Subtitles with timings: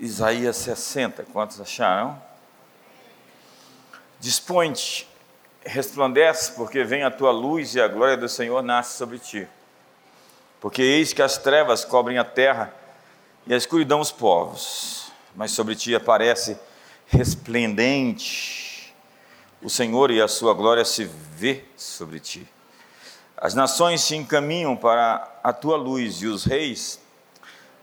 [0.00, 1.26] Isaías 60.
[1.30, 2.20] Quantos acharam?
[4.18, 5.06] Dispõe-te,
[5.62, 9.46] resplandece, porque vem a tua luz e a glória do Senhor nasce sobre ti.
[10.58, 12.74] Porque eis que as trevas cobrem a terra
[13.46, 16.58] e a escuridão os povos, mas sobre ti aparece
[17.06, 18.94] resplendente
[19.62, 22.48] o Senhor e a sua glória se vê sobre ti.
[23.36, 27.00] As nações se encaminham para a tua luz e os reis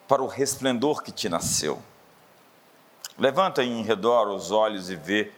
[0.08, 1.80] para o resplendor que te nasceu.
[3.18, 5.32] Levanta em redor os olhos e vê,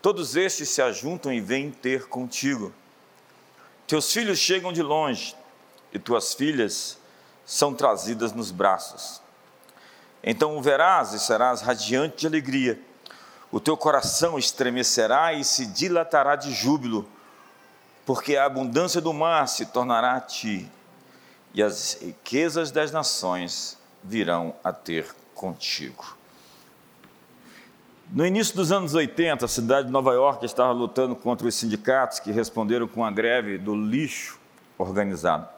[0.00, 2.72] todos estes se ajuntam e vêm ter contigo.
[3.86, 5.34] Teus filhos chegam de longe
[5.92, 6.98] e tuas filhas
[7.44, 9.20] são trazidas nos braços.
[10.22, 12.80] Então o verás e serás radiante de alegria.
[13.50, 17.06] O teu coração estremecerá e se dilatará de júbilo,
[18.06, 20.70] porque a abundância do mar se tornará a ti,
[21.52, 26.16] e as riquezas das nações virão a ter contigo.
[28.10, 32.20] No início dos anos 80, a cidade de Nova York estava lutando contra os sindicatos
[32.20, 34.38] que responderam com a greve do lixo
[34.76, 35.48] organizado.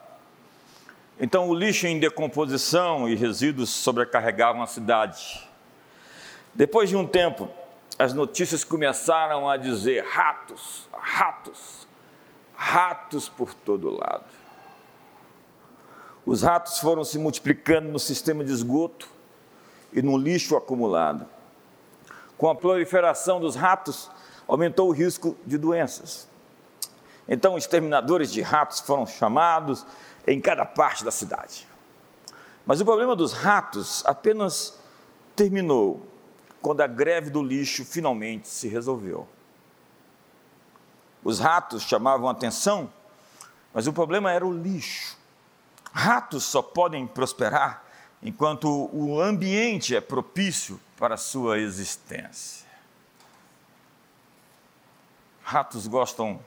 [1.19, 5.47] Então, o lixo em decomposição e resíduos sobrecarregavam a cidade.
[6.53, 7.49] Depois de um tempo,
[7.99, 11.87] as notícias começaram a dizer: ratos, ratos,
[12.55, 14.25] ratos por todo lado.
[16.25, 19.07] Os ratos foram se multiplicando no sistema de esgoto
[19.91, 21.36] e no lixo acumulado.
[22.37, 24.09] Com a proliferação dos ratos,
[24.47, 26.27] aumentou o risco de doenças.
[27.27, 29.85] Então, exterminadores de ratos foram chamados
[30.25, 31.67] em cada parte da cidade.
[32.65, 34.79] Mas o problema dos ratos apenas
[35.35, 36.05] terminou
[36.61, 39.27] quando a greve do lixo finalmente se resolveu.
[41.23, 42.91] Os ratos chamavam atenção,
[43.73, 45.17] mas o problema era o lixo.
[45.91, 47.83] Ratos só podem prosperar
[48.21, 52.67] enquanto o ambiente é propício para a sua existência.
[55.43, 56.41] Ratos gostam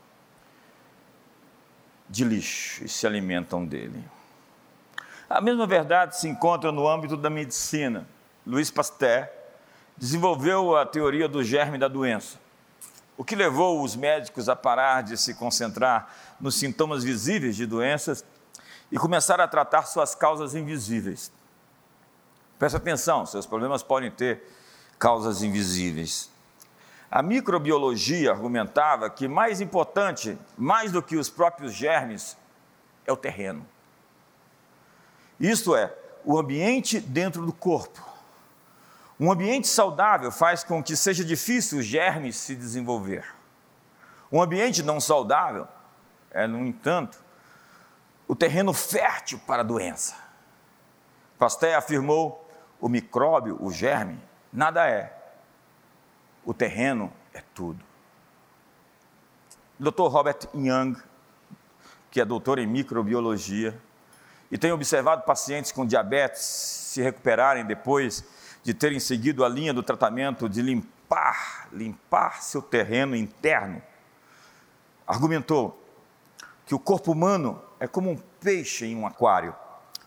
[2.08, 4.04] de lixo e se alimentam dele.
[5.28, 8.06] A mesma verdade se encontra no âmbito da medicina.
[8.44, 9.28] Louis Pasteur
[9.96, 12.38] desenvolveu a teoria do germe da doença,
[13.16, 18.24] o que levou os médicos a parar de se concentrar nos sintomas visíveis de doenças
[18.90, 21.30] e começar a tratar suas causas invisíveis.
[22.60, 24.42] Preste atenção, seus problemas podem ter
[24.98, 26.30] causas invisíveis.
[27.10, 32.36] A microbiologia argumentava que mais importante, mais do que os próprios germes,
[33.06, 33.66] é o terreno.
[35.40, 35.90] Isto é,
[36.22, 38.06] o ambiente dentro do corpo.
[39.18, 43.24] Um ambiente saudável faz com que seja difícil os germes se desenvolver.
[44.30, 45.66] Um ambiente não saudável
[46.30, 47.24] é, no entanto,
[48.28, 50.14] o terreno fértil para a doença.
[51.38, 52.49] Pasteur afirmou:
[52.80, 54.18] o micróbio, o germe,
[54.52, 55.16] nada é,
[56.44, 57.84] o terreno é tudo.
[59.78, 60.08] Dr.
[60.08, 60.96] Robert Young,
[62.10, 63.80] que é doutor em microbiologia,
[64.50, 68.24] e tem observado pacientes com diabetes se recuperarem depois
[68.62, 73.80] de terem seguido a linha do tratamento de limpar, limpar seu terreno interno,
[75.06, 75.80] argumentou
[76.66, 79.54] que o corpo humano é como um peixe em um aquário.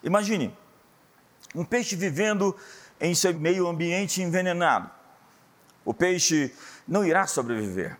[0.04, 0.56] Imagine,
[1.54, 2.56] um peixe vivendo
[3.00, 4.90] em seu meio ambiente envenenado
[5.86, 6.56] o peixe
[6.88, 7.98] não irá sobreviver.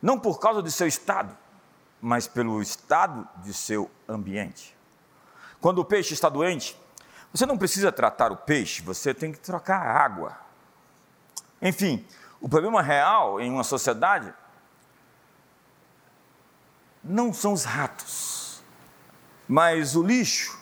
[0.00, 1.36] Não por causa de seu estado,
[2.00, 4.76] mas pelo estado de seu ambiente.
[5.60, 6.80] Quando o peixe está doente,
[7.32, 10.38] você não precisa tratar o peixe, você tem que trocar a água.
[11.60, 12.06] Enfim,
[12.40, 14.32] o problema real em uma sociedade
[17.02, 18.62] não são os ratos,
[19.48, 20.58] mas o lixo,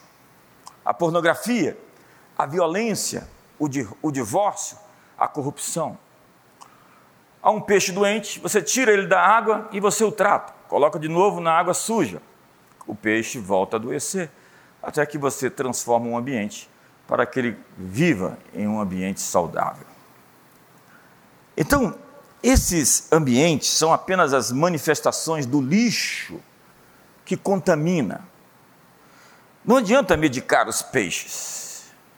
[0.85, 1.79] a pornografia,
[2.37, 3.69] a violência, o,
[4.03, 4.79] o divórcio,
[5.19, 5.99] a corrupção
[7.47, 11.07] a um peixe doente, você tira ele da água e você o trata, coloca de
[11.07, 12.21] novo na água suja.
[12.89, 14.29] O peixe volta a adoecer,
[14.83, 16.69] até que você transforma um ambiente
[17.07, 19.87] para que ele viva em um ambiente saudável.
[21.57, 21.97] Então,
[22.43, 26.41] esses ambientes são apenas as manifestações do lixo
[27.25, 28.25] que contamina.
[29.65, 31.66] Não adianta medicar os peixes.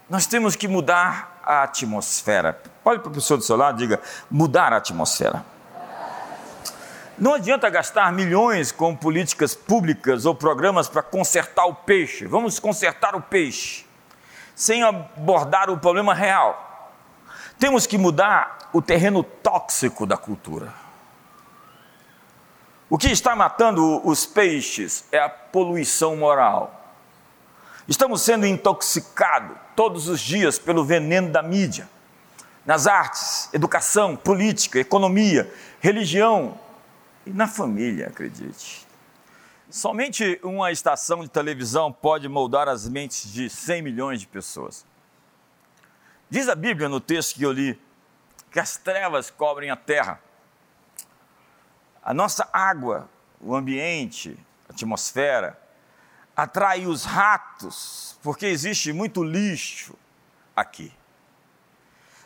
[0.09, 2.61] Nós temos que mudar a atmosfera.
[2.85, 4.01] Olhe para o pessoa do seu lado e diga:
[4.31, 5.45] mudar a atmosfera.
[7.19, 12.27] Não adianta gastar milhões com políticas públicas ou programas para consertar o peixe.
[12.27, 13.85] Vamos consertar o peixe,
[14.55, 16.93] sem abordar o problema real.
[17.59, 20.73] Temos que mudar o terreno tóxico da cultura.
[22.89, 26.78] O que está matando os peixes é a poluição moral.
[27.89, 31.89] Estamos sendo intoxicados todos os dias pelo veneno da mídia.
[32.67, 35.51] nas artes, educação, política, economia,
[35.81, 36.61] religião
[37.25, 38.87] e na família, acredite.
[39.71, 44.85] Somente uma estação de televisão pode moldar as mentes de 100 milhões de pessoas.
[46.29, 47.81] Diz a Bíblia no texto que eu li
[48.51, 50.21] que as trevas cobrem a terra.
[52.03, 53.09] A nossa água,
[53.41, 54.39] o ambiente,
[54.69, 55.59] a atmosfera,
[56.39, 59.97] atrai os ratos, porque existe muito lixo
[60.55, 60.95] aqui.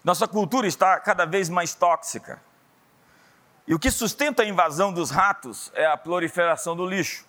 [0.04, 2.38] Nossa cultura está cada vez mais tóxica.
[3.66, 7.24] E o que sustenta a invasão dos ratos é a proliferação do lixo.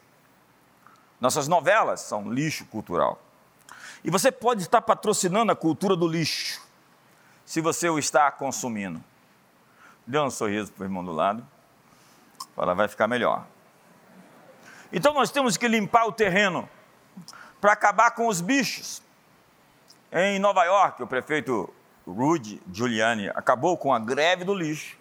[1.21, 3.17] Nossas novelas são lixo cultural.
[4.03, 6.61] E você pode estar patrocinando a cultura do lixo,
[7.45, 9.01] se você o está consumindo.
[10.05, 11.47] Dê um sorriso para o irmão do lado.
[12.53, 13.47] Fala, vai ficar melhor.
[14.95, 16.69] Então nós temos que limpar o terreno
[17.59, 19.01] para acabar com os bichos.
[20.11, 21.73] Em Nova York, o prefeito
[22.05, 24.95] Rudy Giuliani acabou com a greve do lixo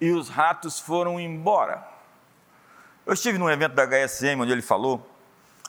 [0.00, 1.86] e os ratos foram embora.
[3.04, 5.06] Eu estive num evento da HSM onde ele falou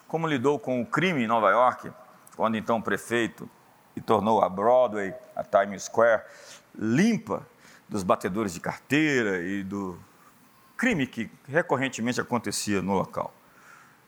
[0.08, 1.92] como lidou com o crime em Nova York,
[2.38, 3.50] quando então prefeito
[3.94, 6.22] e tornou a Broadway, a Times Square,
[6.74, 7.46] limpa
[7.90, 10.00] dos batedores de carteira e do
[10.78, 13.34] crime que recorrentemente acontecia no local.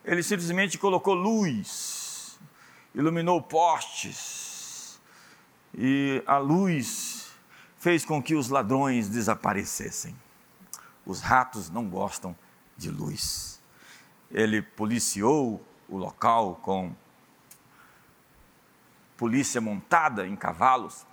[0.03, 2.39] Ele simplesmente colocou luz,
[2.93, 4.99] iluminou postes,
[5.77, 7.31] e a luz
[7.77, 10.15] fez com que os ladrões desaparecessem.
[11.05, 12.35] Os ratos não gostam
[12.77, 13.61] de luz.
[14.31, 16.95] Ele policiou o local com
[19.17, 21.05] polícia montada em cavalos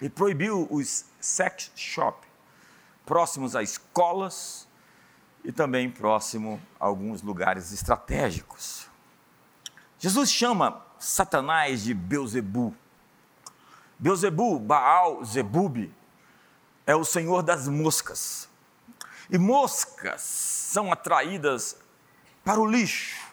[0.00, 2.26] e proibiu os sex shop
[3.04, 4.66] próximos a escolas
[5.44, 8.88] e também próximo a alguns lugares estratégicos.
[9.98, 12.74] Jesus chama Satanás de Beuzebu,
[13.98, 15.90] Beuzebu, Baal, Zebub,
[16.86, 18.48] é o senhor das moscas.
[19.30, 21.76] E moscas são atraídas
[22.44, 23.32] para o lixo.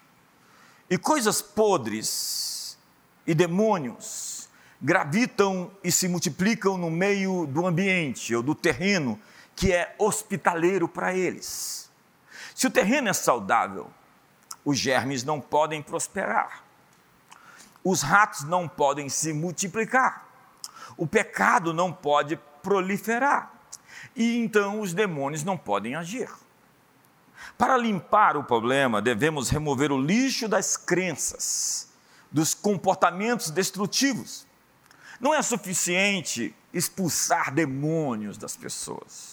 [0.90, 2.78] E coisas podres
[3.26, 4.50] e demônios
[4.82, 9.20] gravitam e se multiplicam no meio do ambiente ou do terreno
[9.62, 11.90] que é hospitaleiro para eles.
[12.56, 13.92] Se o terreno é saudável,
[14.66, 16.64] os germes não podem prosperar.
[17.84, 20.32] Os ratos não podem se multiplicar
[20.98, 23.52] o pecado não pode proliferar.
[24.16, 26.30] E então os demônios não podem agir.
[27.58, 31.90] Para limpar o problema, devemos remover o lixo das crenças,
[32.32, 34.46] dos comportamentos destrutivos.
[35.20, 39.31] Não é suficiente expulsar demônios das pessoas.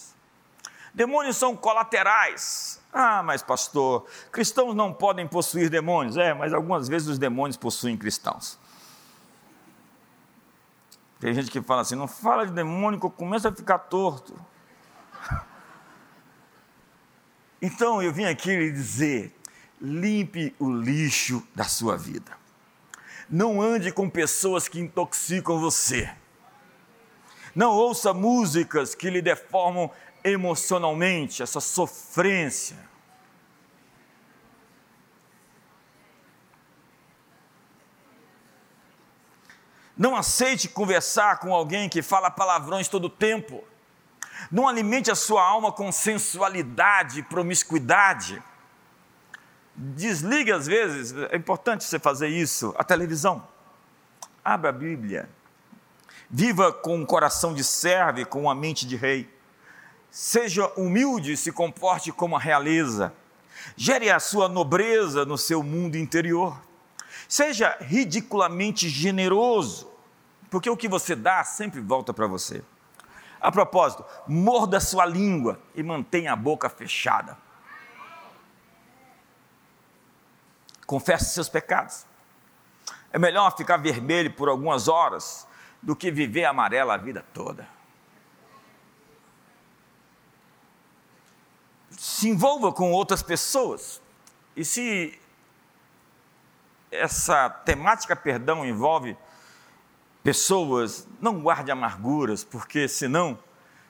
[0.99, 2.81] Demônios são colaterais.
[2.91, 6.17] Ah, mas pastor, cristãos não podem possuir demônios.
[6.17, 8.59] É, mas algumas vezes os demônios possuem cristãos.
[11.17, 14.35] Tem gente que fala assim: não fala de demônio que eu começo a ficar torto.
[17.61, 19.33] Então eu vim aqui lhe dizer:
[19.81, 22.37] limpe o lixo da sua vida.
[23.29, 26.09] Não ande com pessoas que intoxicam você.
[27.55, 29.91] Não ouça músicas que lhe deformam
[30.23, 32.89] emocionalmente, essa sofrência.
[39.97, 43.61] Não aceite conversar com alguém que fala palavrões todo o tempo.
[44.49, 48.41] Não alimente a sua alma com sensualidade e promiscuidade.
[49.75, 53.45] Desligue às vezes, é importante você fazer isso, a televisão.
[54.43, 55.29] Abra a Bíblia.
[56.29, 59.29] Viva com um coração de servo e com uma mente de rei.
[60.11, 63.13] Seja humilde e se comporte como a realeza.
[63.75, 66.59] Gere a sua nobreza no seu mundo interior.
[67.27, 69.91] Seja ridiculamente generoso,
[70.49, 72.63] porque o que você dá sempre volta para você.
[73.39, 77.37] A propósito, morda sua língua e mantenha a boca fechada.
[80.85, 82.05] Confesse seus pecados.
[83.13, 85.47] É melhor ficar vermelho por algumas horas
[85.81, 87.78] do que viver amarelo a vida toda.
[91.99, 94.01] Se envolva com outras pessoas.
[94.55, 95.19] E se
[96.89, 99.17] essa temática perdão envolve
[100.23, 103.37] pessoas, não guarde amarguras, porque senão,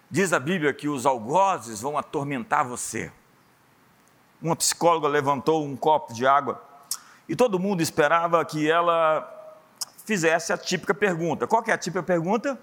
[0.09, 3.11] diz a Bíblia que os algozes vão atormentar você.
[4.41, 6.63] Uma psicóloga levantou um copo de água
[7.27, 9.55] e todo mundo esperava que ela
[10.03, 11.45] fizesse a típica pergunta.
[11.45, 12.59] Qual é a típica pergunta?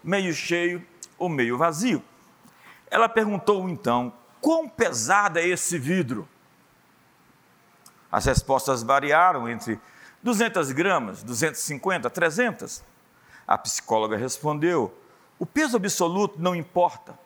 [0.00, 0.86] Meio cheio
[1.18, 2.00] ou meio vazio.
[2.96, 4.10] Ela perguntou então:
[4.40, 6.26] quão pesado é esse vidro?
[8.10, 9.78] As respostas variaram entre
[10.22, 12.82] 200 gramas, 250, 300.
[13.46, 14.98] A psicóloga respondeu:
[15.38, 17.18] o peso absoluto não importa.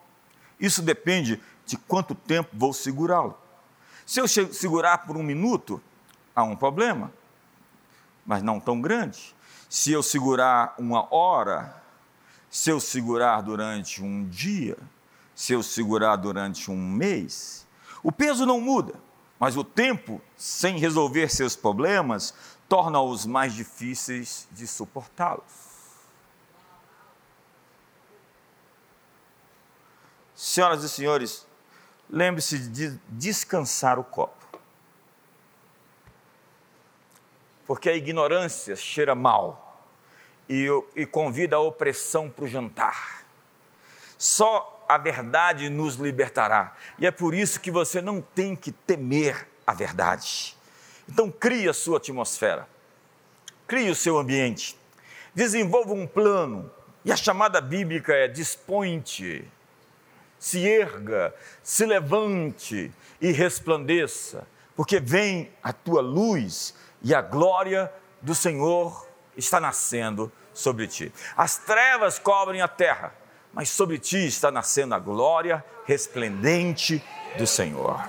[0.58, 3.38] Isso depende de quanto tempo vou segurá-lo.
[4.04, 5.80] Se eu segurar por um minuto,
[6.34, 7.12] há um problema,
[8.26, 9.36] mas não tão grande.
[9.68, 11.80] Se eu segurar uma hora,
[12.50, 14.76] se eu segurar durante um dia,
[15.40, 17.66] se eu segurar durante um mês,
[18.02, 18.92] o peso não muda,
[19.38, 22.34] mas o tempo, sem resolver seus problemas,
[22.68, 25.70] torna-os mais difíceis de suportá-los.
[30.34, 31.46] Senhoras e senhores,
[32.10, 34.60] lembre-se de descansar o copo.
[37.66, 39.88] Porque a ignorância cheira mal
[40.46, 43.24] e, e convida a opressão para o jantar.
[44.18, 46.74] Só a verdade nos libertará.
[46.98, 50.56] E é por isso que você não tem que temer a verdade.
[51.08, 52.68] Então, crie a sua atmosfera,
[53.68, 54.76] crie o seu ambiente,
[55.34, 56.70] desenvolva um plano.
[57.04, 59.48] E a chamada bíblica é dispõe-te,
[60.38, 68.34] se erga, se levante e resplandeça, porque vem a tua luz e a glória do
[68.34, 71.12] Senhor está nascendo sobre ti.
[71.36, 73.14] As trevas cobrem a terra,
[73.52, 77.02] mas sobre ti está nascendo a glória resplendente
[77.36, 78.00] do Senhor.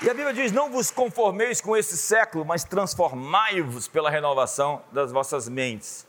[0.00, 5.10] E a Bíblia diz: Não vos conformeis com esse século, mas transformai-vos pela renovação das
[5.10, 6.06] vossas mentes.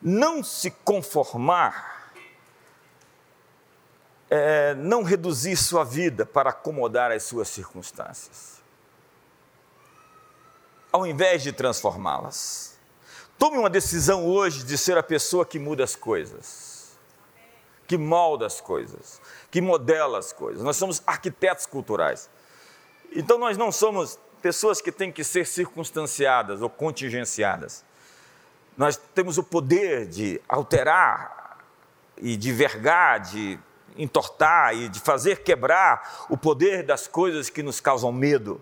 [0.00, 1.98] Não se conformar
[4.30, 8.57] é, não reduzir sua vida para acomodar as suas circunstâncias.
[10.90, 12.78] Ao invés de transformá-las,
[13.38, 16.96] tome uma decisão hoje de ser a pessoa que muda as coisas,
[17.86, 20.62] que molda as coisas, que modela as coisas.
[20.62, 22.30] Nós somos arquitetos culturais.
[23.12, 27.84] Então nós não somos pessoas que têm que ser circunstanciadas ou contingenciadas.
[28.76, 31.58] Nós temos o poder de alterar
[32.16, 33.58] e de vergar, de
[33.96, 38.60] entortar e de fazer quebrar o poder das coisas que nos causam medo.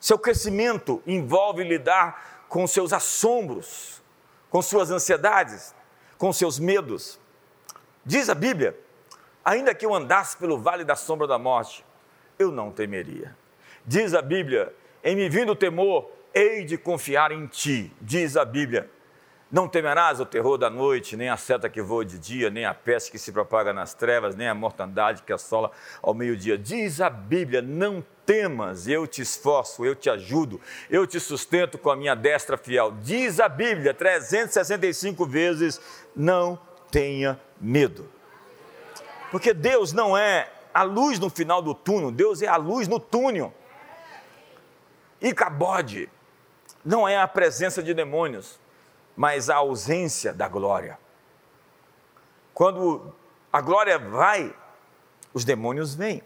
[0.00, 4.02] Seu crescimento envolve lidar com seus assombros,
[4.48, 5.74] com suas ansiedades,
[6.16, 7.20] com seus medos.
[8.04, 8.76] Diz a Bíblia:
[9.44, 11.84] ainda que eu andasse pelo vale da sombra da morte,
[12.38, 13.36] eu não temeria.
[13.84, 17.92] Diz a Bíblia: em me vindo o temor, hei de confiar em ti.
[18.00, 18.90] Diz a Bíblia:
[19.52, 22.72] não temerás o terror da noite, nem a seta que voa de dia, nem a
[22.72, 26.56] peste que se propaga nas trevas, nem a mortandade que assola ao meio-dia.
[26.56, 31.90] Diz a Bíblia: não temas, eu te esforço, eu te ajudo, eu te sustento com
[31.90, 32.92] a minha destra fiel.
[33.02, 35.80] Diz a Bíblia 365 vezes:
[36.14, 36.56] não
[36.92, 38.08] tenha medo.
[39.32, 43.00] Porque Deus não é a luz no final do túnel, Deus é a luz no
[43.00, 43.52] túnel.
[45.20, 46.08] E cabode
[46.84, 48.60] não é a presença de demônios
[49.16, 50.98] mas a ausência da glória.
[52.54, 53.12] Quando
[53.52, 54.54] a glória vai,
[55.34, 56.22] os demônios vêm.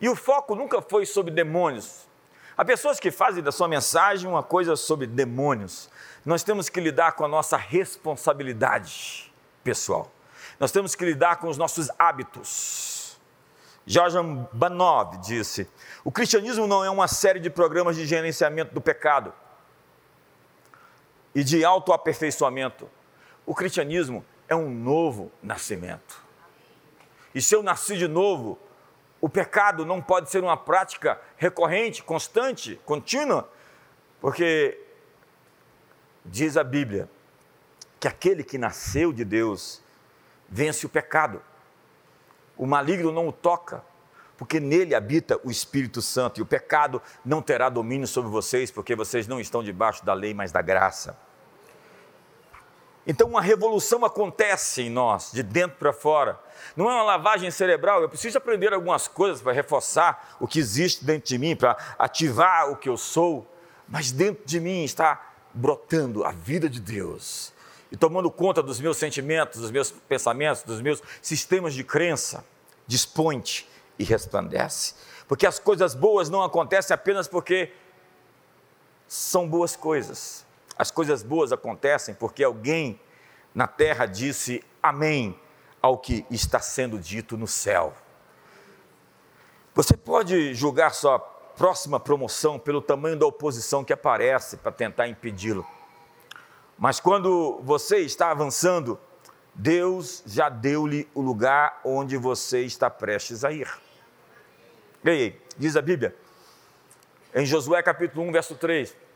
[0.00, 2.08] E o foco nunca foi sobre demônios.
[2.56, 5.88] Há pessoas que fazem da sua mensagem uma coisa sobre demônios.
[6.24, 10.10] Nós temos que lidar com a nossa responsabilidade pessoal.
[10.58, 13.18] Nós temos que lidar com os nossos hábitos.
[13.86, 14.18] Jorge
[14.52, 15.68] Banov disse:
[16.04, 19.32] o cristianismo não é uma série de programas de gerenciamento do pecado
[21.34, 22.88] e de autoaperfeiçoamento.
[23.46, 26.22] O cristianismo é um novo nascimento.
[27.34, 28.58] E se eu nasci de novo,
[29.20, 33.50] o pecado não pode ser uma prática recorrente, constante, contínua,
[34.20, 34.78] porque
[36.24, 37.08] diz a Bíblia
[37.98, 39.82] que aquele que nasceu de Deus
[40.48, 41.42] vence o pecado.
[42.56, 43.84] O maligno não o toca,
[44.38, 48.96] porque nele habita o Espírito Santo e o pecado não terá domínio sobre vocês, porque
[48.96, 51.16] vocês não estão debaixo da lei, mas da graça.
[53.06, 56.38] Então, uma revolução acontece em nós, de dentro para fora.
[56.76, 61.04] Não é uma lavagem cerebral, eu preciso aprender algumas coisas para reforçar o que existe
[61.04, 63.46] dentro de mim, para ativar o que eu sou,
[63.88, 67.52] mas dentro de mim está brotando a vida de Deus
[67.90, 72.44] e tomando conta dos meus sentimentos, dos meus pensamentos, dos meus sistemas de crença.
[72.86, 74.94] Dispõe-te e resplandece.
[75.26, 77.72] Porque as coisas boas não acontecem apenas porque
[79.08, 80.46] são boas coisas.
[80.80, 82.98] As coisas boas acontecem porque alguém
[83.54, 85.38] na terra disse amém
[85.82, 87.92] ao que está sendo dito no céu.
[89.74, 95.66] Você pode julgar sua próxima promoção pelo tamanho da oposição que aparece para tentar impedi-lo.
[96.78, 98.98] Mas quando você está avançando,
[99.54, 103.70] Deus já deu-lhe o lugar onde você está prestes a ir.
[105.04, 106.16] E diz a Bíblia
[107.34, 109.09] Em Josué capítulo 1, verso 3: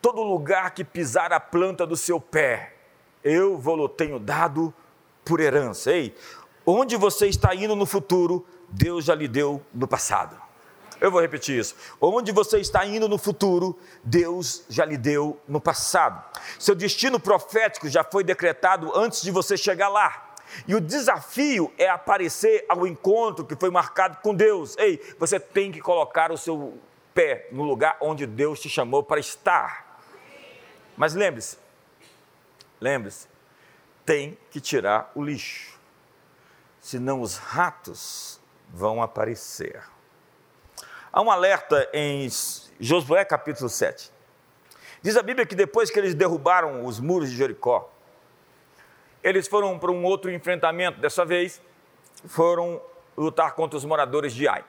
[0.00, 2.74] Todo lugar que pisar a planta do seu pé,
[3.24, 4.72] eu vou-lo tenho dado
[5.24, 5.90] por herança.
[5.90, 6.14] Ei,
[6.64, 10.36] onde você está indo no futuro, Deus já lhe deu no passado.
[11.00, 11.74] Eu vou repetir isso.
[12.00, 16.24] Onde você está indo no futuro, Deus já lhe deu no passado.
[16.58, 20.34] Seu destino profético já foi decretado antes de você chegar lá.
[20.66, 24.76] E o desafio é aparecer ao encontro que foi marcado com Deus.
[24.78, 26.78] Ei, você tem que colocar o seu
[27.12, 29.85] pé no lugar onde Deus te chamou para estar.
[30.96, 31.58] Mas lembre-se,
[32.80, 33.28] lembre-se,
[34.04, 35.78] tem que tirar o lixo,
[36.80, 39.82] senão os ratos vão aparecer.
[41.12, 42.28] Há um alerta em
[42.80, 44.10] Josué capítulo 7.
[45.02, 47.92] Diz a Bíblia que depois que eles derrubaram os muros de Jericó,
[49.22, 51.60] eles foram para um outro enfrentamento, dessa vez
[52.26, 52.80] foram
[53.16, 54.64] lutar contra os moradores de Ai.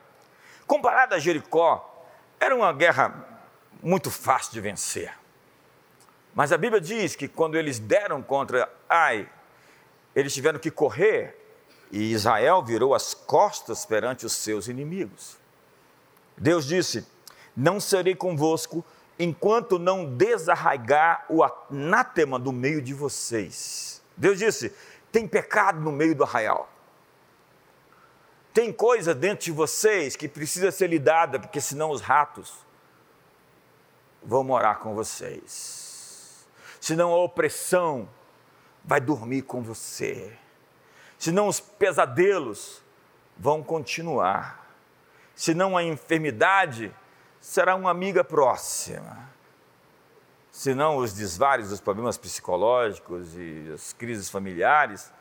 [0.65, 2.05] Comparado a Jericó,
[2.39, 3.41] era uma guerra
[3.81, 5.13] muito fácil de vencer.
[6.37, 9.27] Mas a Bíblia diz que quando eles deram contra Ai,
[10.15, 11.35] eles tiveram que correr
[11.91, 15.35] e Israel virou as costas perante os seus inimigos.
[16.37, 17.07] Deus disse:
[17.55, 18.85] Não serei convosco
[19.17, 23.99] enquanto não desarraigar o anátema do meio de vocês.
[24.15, 24.71] Deus disse:
[25.11, 26.69] tem pecado no meio do arraial.
[28.53, 32.53] Tem coisa dentro de vocês que precisa ser lidada, porque senão os ratos
[34.21, 35.86] vão morar com vocês.
[36.79, 38.07] Senão a opressão
[38.83, 40.31] vai dormir com você.
[41.17, 42.81] Senão os pesadelos
[43.37, 44.65] vão continuar.
[45.35, 46.93] Senão a enfermidade
[47.39, 49.29] será uma amiga próxima.
[50.51, 55.11] Senão os desvares dos problemas psicológicos e as crises familiares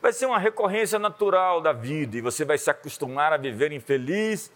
[0.00, 4.50] vai ser uma recorrência natural da vida e você vai se acostumar a viver infeliz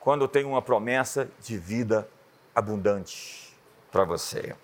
[0.00, 2.08] quando tem uma promessa de vida
[2.54, 3.56] abundante
[3.90, 4.54] para você.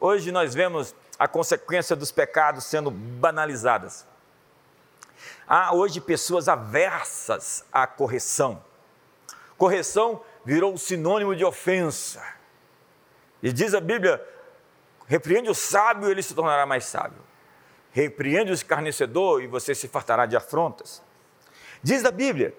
[0.00, 4.06] Hoje nós vemos a consequência dos pecados sendo banalizadas.
[5.46, 8.62] Há hoje pessoas aversas à correção.
[9.56, 12.22] Correção virou sinônimo de ofensa.
[13.42, 14.24] E diz a Bíblia:
[15.06, 17.18] repreende o sábio, ele se tornará mais sábio.
[17.90, 21.02] Repreende o escarnecedor e você se fartará de afrontas.
[21.82, 22.54] Diz a Bíblia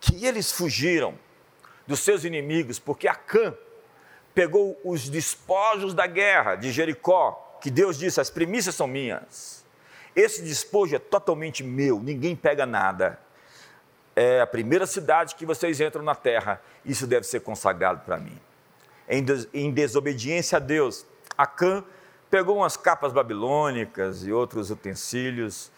[0.00, 1.18] que eles fugiram
[1.86, 3.54] dos seus inimigos porque Acã
[4.38, 9.66] pegou os despojos da guerra de Jericó, que Deus disse: as primícias são minhas.
[10.14, 13.18] Esse despojo é totalmente meu, ninguém pega nada.
[14.14, 18.38] É a primeira cidade que vocês entram na terra, isso deve ser consagrado para mim.
[19.08, 21.04] Em, des em desobediência a Deus,
[21.36, 21.82] Acã
[22.30, 25.68] pegou umas capas babilônicas e outros utensílios,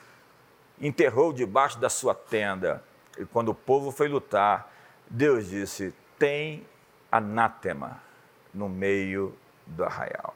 [0.79, 2.85] enterrou debaixo da sua tenda.
[3.19, 4.71] E quando o povo foi lutar,
[5.09, 6.67] Deus disse: tem
[7.11, 8.10] anátema
[8.53, 9.37] no meio
[9.67, 10.35] do arraial.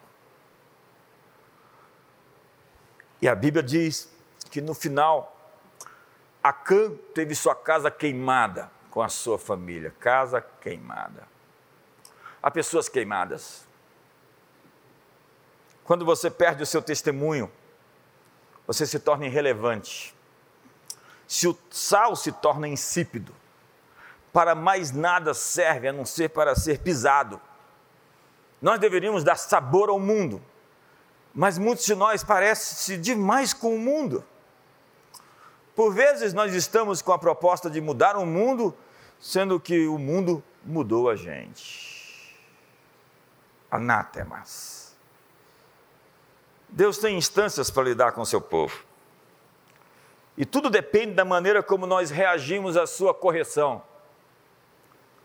[3.21, 4.13] E a Bíblia diz
[4.51, 5.31] que no final,
[6.43, 11.27] Acã teve sua casa queimada com a sua família, casa queimada.
[12.43, 13.67] Há pessoas queimadas
[15.85, 17.53] quando você perde o seu testemunho,
[18.67, 20.15] você se torna irrelevante.
[21.29, 23.35] Se o sal se torna insípido,
[24.33, 27.39] para mais nada serve a não ser para ser pisado.
[28.65, 30.41] Nós deveríamos dar sabor ao mundo,
[31.35, 34.25] mas muitos de nós parecem demais com o mundo.
[35.77, 38.75] Por vezes nós estamos com a proposta de mudar o mundo,
[39.21, 42.43] sendo que o mundo mudou a gente.
[43.71, 44.97] Anátemas.
[46.67, 48.83] Deus tem instâncias para lidar com seu povo.
[50.39, 53.83] E tudo depende da maneira como nós reagimos à sua correção.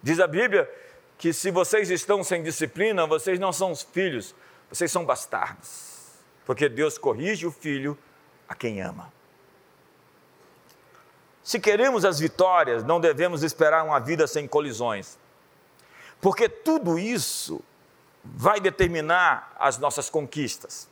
[0.03, 0.69] Diz a Bíblia
[1.19, 4.33] que se vocês estão sem disciplina, vocês não são filhos,
[4.69, 6.13] vocês são bastardos.
[6.45, 7.97] Porque Deus corrige o filho
[8.47, 9.11] a quem ama.
[11.43, 15.19] Se queremos as vitórias, não devemos esperar uma vida sem colisões.
[16.21, 17.61] Porque tudo isso
[18.23, 20.87] vai determinar as nossas conquistas.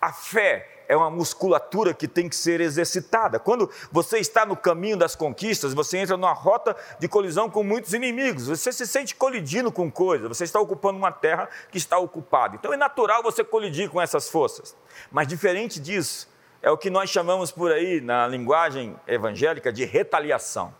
[0.00, 3.38] A fé é uma musculatura que tem que ser exercitada.
[3.38, 7.94] Quando você está no caminho das conquistas, você entra numa rota de colisão com muitos
[7.94, 8.48] inimigos.
[8.48, 12.56] Você se sente colidindo com coisas, você está ocupando uma terra que está ocupada.
[12.56, 14.74] Então é natural você colidir com essas forças.
[15.12, 16.28] Mas diferente disso,
[16.60, 20.74] é o que nós chamamos por aí, na linguagem evangélica, de retaliação.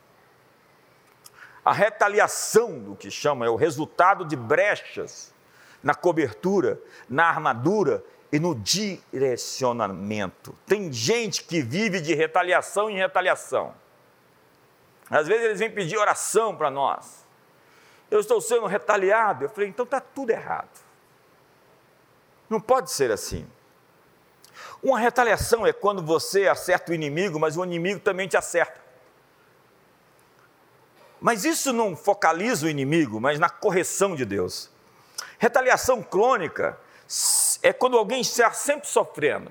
[1.65, 5.33] A retaliação, do que chama, é o resultado de brechas
[5.83, 10.55] na cobertura, na armadura e no direcionamento.
[10.66, 13.75] Tem gente que vive de retaliação em retaliação.
[15.09, 17.27] Às vezes eles vêm pedir oração para nós.
[18.11, 19.45] eu estou sendo retaliado.
[19.45, 20.69] Eu falei, então está tudo errado.
[22.49, 23.47] Não pode ser assim.
[24.83, 28.81] Uma retaliação é quando você acerta o inimigo, mas o inimigo também te acerta.
[31.21, 34.71] Mas isso não focaliza o inimigo, mas na correção de Deus.
[35.38, 36.79] Retaliação crônica
[37.62, 39.51] é quando alguém está sempre sofrendo,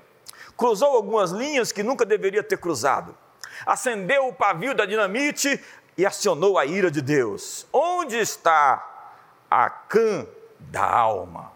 [0.56, 3.16] cruzou algumas linhas que nunca deveria ter cruzado,
[3.64, 5.62] acendeu o pavio da dinamite
[5.96, 7.66] e acionou a ira de Deus.
[7.72, 9.12] Onde está
[9.50, 10.26] a cã
[10.58, 11.52] da alma?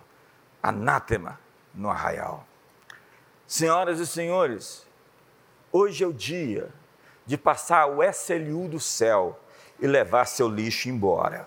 [0.62, 1.38] Anátema
[1.74, 2.46] no arraial.
[3.46, 4.86] Senhoras e senhores,
[5.70, 6.70] hoje é o dia
[7.26, 9.38] de passar o SLU do céu
[9.78, 11.46] e levar seu lixo embora.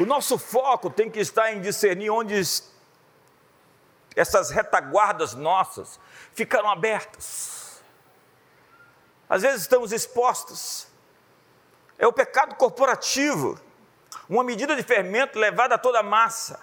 [0.00, 2.34] O nosso foco tem que estar em discernir onde
[4.14, 5.98] essas retaguardas nossas
[6.32, 7.82] ficaram abertas.
[9.28, 10.86] Às vezes estamos expostos.
[11.98, 13.60] É o pecado corporativo,
[14.28, 16.60] uma medida de fermento levada a toda a massa.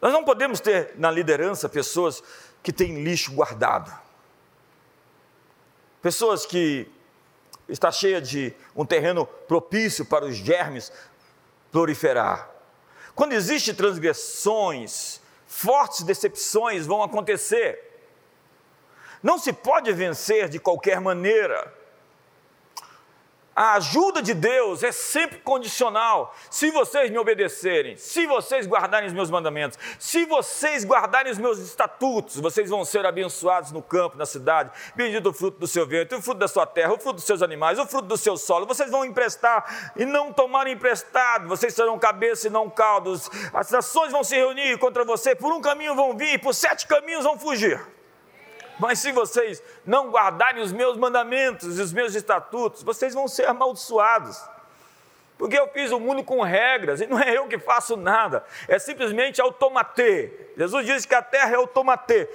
[0.00, 2.22] Nós não podemos ter na liderança pessoas
[2.62, 3.92] que têm lixo guardado.
[6.02, 6.90] Pessoas que
[7.68, 10.90] está cheia de um terreno propício para os germes
[11.70, 12.50] proliferar.
[13.14, 17.90] Quando existem transgressões, fortes decepções vão acontecer.
[19.22, 21.79] Não se pode vencer de qualquer maneira.
[23.60, 26.34] A ajuda de Deus é sempre condicional.
[26.48, 31.58] Se vocês me obedecerem, se vocês guardarem os meus mandamentos, se vocês guardarem os meus
[31.58, 34.70] estatutos, vocês vão ser abençoados no campo, na cidade.
[34.96, 37.42] Bendito o fruto do seu vento, o fruto da sua terra, o fruto dos seus
[37.42, 38.64] animais, o fruto do seu solo.
[38.64, 41.46] Vocês vão emprestar e não tomar emprestado.
[41.46, 43.28] Vocês serão cabeça e não caldos.
[43.52, 45.34] As nações vão se reunir contra você.
[45.34, 47.78] Por um caminho vão vir, por sete caminhos vão fugir.
[48.80, 53.46] Mas se vocês não guardarem os meus mandamentos e os meus estatutos, vocês vão ser
[53.46, 54.42] amaldiçoados.
[55.36, 58.78] Porque eu fiz o mundo com regras, e não é eu que faço nada, é
[58.78, 60.50] simplesmente automatê.
[60.56, 62.28] Jesus disse que a terra é automatê.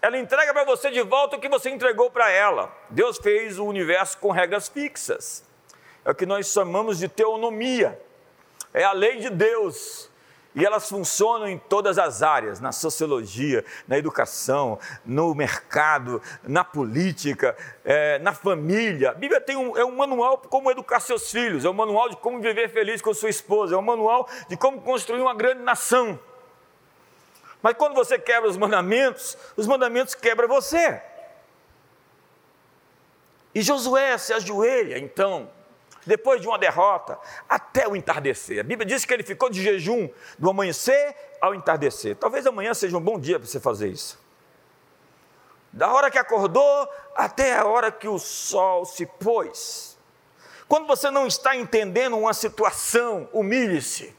[0.00, 2.70] Ela entrega para você de volta o que você entregou para ela.
[2.90, 5.44] Deus fez o universo com regras fixas.
[6.04, 8.00] É o que nós chamamos de teonomia.
[8.72, 10.10] É a lei de Deus.
[10.58, 17.56] E elas funcionam em todas as áreas, na sociologia, na educação, no mercado, na política,
[17.84, 19.10] é, na família.
[19.10, 22.16] A Bíblia tem um, é um manual como educar seus filhos, é um manual de
[22.16, 26.18] como viver feliz com sua esposa, é um manual de como construir uma grande nação.
[27.62, 31.00] Mas quando você quebra os mandamentos, os mandamentos quebram você.
[33.54, 35.48] E Josué se ajoelha, então,
[36.08, 37.18] depois de uma derrota,
[37.48, 38.60] até o entardecer.
[38.60, 42.16] A Bíblia diz que ele ficou de jejum do amanhecer ao entardecer.
[42.16, 44.18] Talvez amanhã seja um bom dia para você fazer isso.
[45.70, 49.98] Da hora que acordou até a hora que o sol se pôs.
[50.66, 54.16] Quando você não está entendendo uma situação, humilhe-se.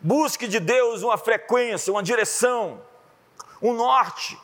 [0.00, 2.82] Busque de Deus uma frequência, uma direção,
[3.62, 4.36] um norte.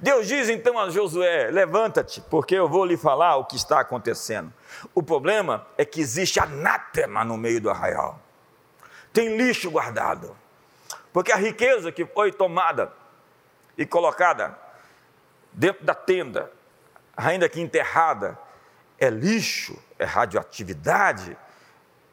[0.00, 4.52] Deus diz então a Josué: levanta-te, porque eu vou lhe falar o que está acontecendo.
[4.94, 8.20] O problema é que existe anátema no meio do arraial,
[9.12, 10.36] tem lixo guardado,
[11.12, 12.92] porque a riqueza que foi tomada
[13.76, 14.56] e colocada
[15.52, 16.52] dentro da tenda,
[17.16, 18.38] ainda que enterrada,
[18.98, 21.36] é lixo, é radioatividade,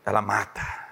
[0.05, 0.87] ela mata.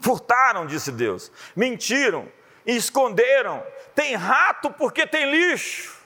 [0.00, 2.30] Furtaram, disse Deus, mentiram,
[2.64, 3.66] esconderam.
[3.94, 5.97] Tem rato porque tem lixo.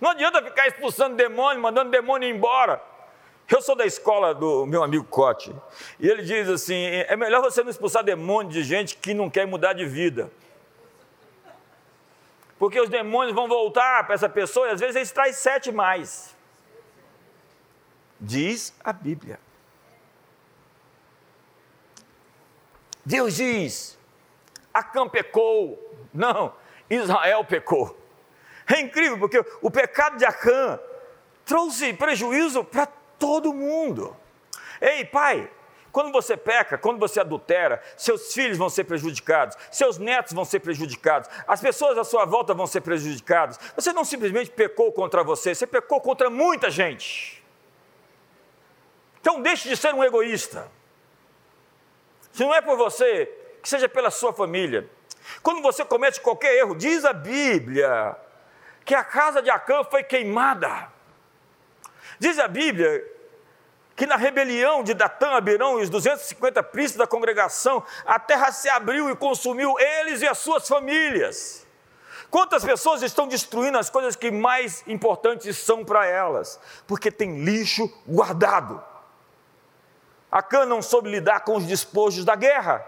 [0.00, 2.82] Não adianta ficar expulsando demônio, mandando demônio embora.
[3.48, 5.54] Eu sou da escola do meu amigo Cote,
[6.00, 9.46] e ele diz assim: é melhor você não expulsar demônio de gente que não quer
[9.46, 10.30] mudar de vida.
[12.58, 16.34] Porque os demônios vão voltar para essa pessoa e às vezes eles trazem sete mais.
[18.18, 19.38] Diz a Bíblia.
[23.04, 23.96] Deus diz:
[24.74, 25.78] Acã pecou.
[26.12, 26.52] Não,
[26.90, 27.96] Israel pecou.
[28.68, 30.78] É incrível, porque o pecado de Acã
[31.44, 32.86] trouxe prejuízo para
[33.18, 34.16] todo mundo.
[34.80, 35.48] Ei, pai,
[35.92, 40.60] quando você peca, quando você adultera, seus filhos vão ser prejudicados, seus netos vão ser
[40.60, 43.58] prejudicados, as pessoas à sua volta vão ser prejudicadas.
[43.74, 47.42] Você não simplesmente pecou contra você, você pecou contra muita gente.
[49.20, 50.70] Então deixe de ser um egoísta.
[52.32, 53.26] Se não é por você,
[53.62, 54.90] que seja pela sua família.
[55.42, 58.16] Quando você comete qualquer erro, diz a Bíblia
[58.86, 60.90] que a casa de Acã foi queimada.
[62.20, 63.04] Diz a Bíblia
[63.96, 68.68] que na rebelião de Datã, Abirão e os 250 príncipes da congregação, a terra se
[68.68, 71.66] abriu e consumiu eles e as suas famílias.
[72.30, 76.60] Quantas pessoas estão destruindo as coisas que mais importantes são para elas?
[76.86, 78.82] Porque tem lixo guardado.
[80.30, 82.86] Acã não soube lidar com os despojos da guerra.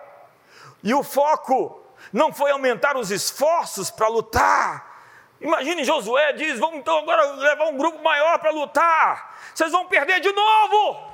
[0.83, 1.83] E o foco
[2.13, 4.98] não foi aumentar os esforços para lutar.
[5.41, 9.39] Imagine Josué diz: vamos então agora levar um grupo maior para lutar.
[9.55, 11.09] Vocês vão perder de novo.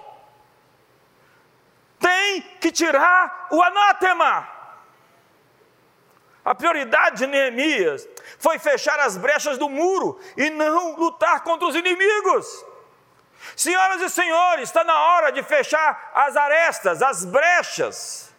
[1.99, 4.49] Tem que tirar o anátema.
[6.45, 8.07] A prioridade de Neemias
[8.39, 12.65] foi fechar as brechas do muro e não lutar contra os inimigos.
[13.57, 18.35] Senhoras e senhores, está na hora de fechar as arestas, as brechas.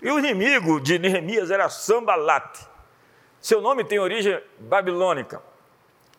[0.00, 2.71] E o inimigo de Neemias era Sambalat.
[3.42, 5.42] Seu nome tem origem babilônica.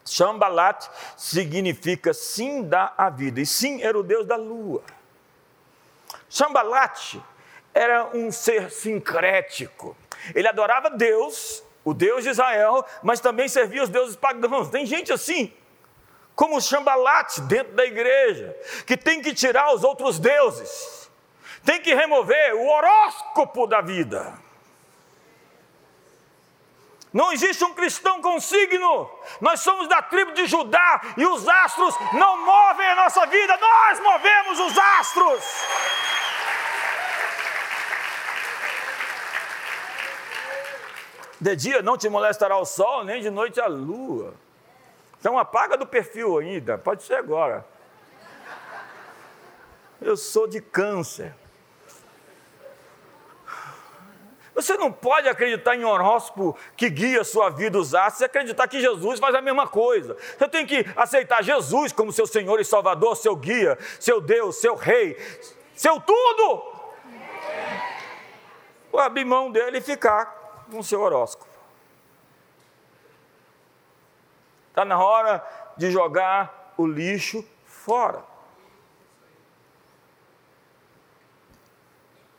[0.03, 4.83] Sambalat significa sim dá a vida, e sim era o deus da lua.
[6.29, 7.15] Sambalat
[7.73, 9.95] era um ser sincrético.
[10.35, 14.69] Ele adorava Deus, o Deus de Israel, mas também servia os deuses pagãos.
[14.69, 15.53] Tem gente assim,
[16.35, 18.53] como o Chambalate dentro da igreja,
[18.85, 21.09] que tem que tirar os outros deuses,
[21.63, 24.42] tem que remover o horóscopo da vida.
[27.13, 29.07] Não existe um cristão com signo.
[29.39, 33.99] Nós somos da tribo de Judá e os astros não movem a nossa vida, nós
[33.99, 35.43] movemos os astros.
[41.39, 44.33] De dia não te molestará o sol, nem de noite a lua.
[45.19, 47.65] Então apaga do perfil ainda, pode ser agora.
[50.01, 51.35] Eu sou de câncer.
[54.55, 58.67] Você não pode acreditar em horóscopo que guia a sua vida os astros e acreditar
[58.67, 60.15] que Jesus faz a mesma coisa.
[60.37, 64.75] Você tem que aceitar Jesus como seu Senhor e Salvador, seu guia, seu Deus, seu
[64.75, 65.17] Rei,
[65.75, 66.71] seu tudo.
[68.91, 71.51] Ou abrir mão dele e ficar com seu horóscopo.
[74.69, 75.43] Está na hora
[75.77, 78.23] de jogar o lixo fora.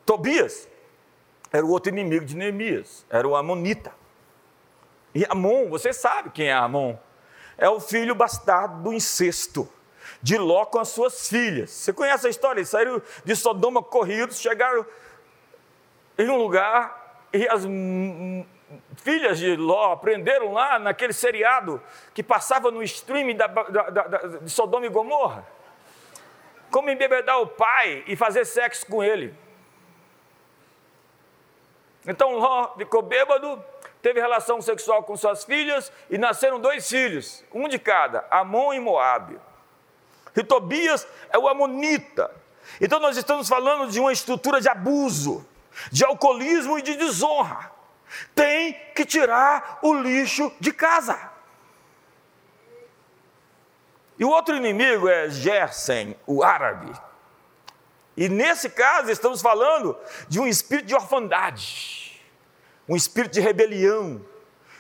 [0.07, 0.69] Tobias
[1.55, 3.93] era o outro inimigo de Neemias, era o Amonita.
[5.15, 6.97] E Amon, você sabe quem é Amon?
[7.57, 9.69] É o filho bastardo do incesto,
[10.21, 11.71] de Ló com as suas filhas.
[11.71, 12.59] Você conhece a história?
[12.59, 14.85] Eles saíram de Sodoma corridos, chegaram
[16.19, 17.63] em um lugar e as
[18.97, 21.81] filhas de Ló aprenderam lá naquele seriado
[22.13, 25.47] que passava no streaming da, da, da, de Sodoma e Gomorra.
[26.69, 29.44] Como embebedar o pai e fazer sexo com ele.
[32.07, 33.63] Então Ló ficou bêbado,
[34.03, 38.81] teve relação sexual com suas filhas e nasceram dois filhos, um de cada, Amon e
[38.81, 39.39] Moabe.
[40.37, 42.31] E Tobias é o Amonita.
[42.81, 45.47] Então nós estamos falando de uma estrutura de abuso
[45.91, 47.71] de alcoolismo e de desonra.
[48.35, 51.33] Tem que tirar o lixo de casa.
[54.19, 56.93] E o outro inimigo é Gersen, o árabe.
[58.17, 59.97] E nesse caso estamos falando
[60.29, 62.21] de um espírito de orfandade,
[62.89, 64.25] um espírito de rebelião.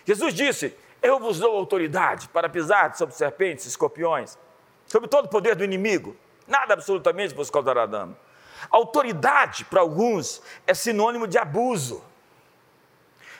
[0.04, 4.38] Jesus disse: Eu vos dou autoridade para pisar sobre serpentes, escorpiões,
[4.86, 6.16] sobre todo o poder do inimigo.
[6.46, 8.16] Nada absolutamente vos causará dano.
[8.70, 12.02] Autoridade, para alguns, é sinônimo de abuso.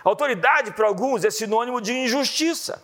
[0.03, 2.83] Autoridade, para alguns, é sinônimo de injustiça.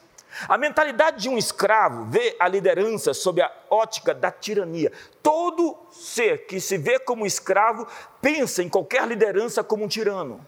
[0.49, 4.93] A mentalidade de um escravo vê a liderança sob a ótica da tirania.
[5.23, 7.87] Todo ser que se vê como escravo
[8.21, 10.45] pensa em qualquer liderança como um tirano.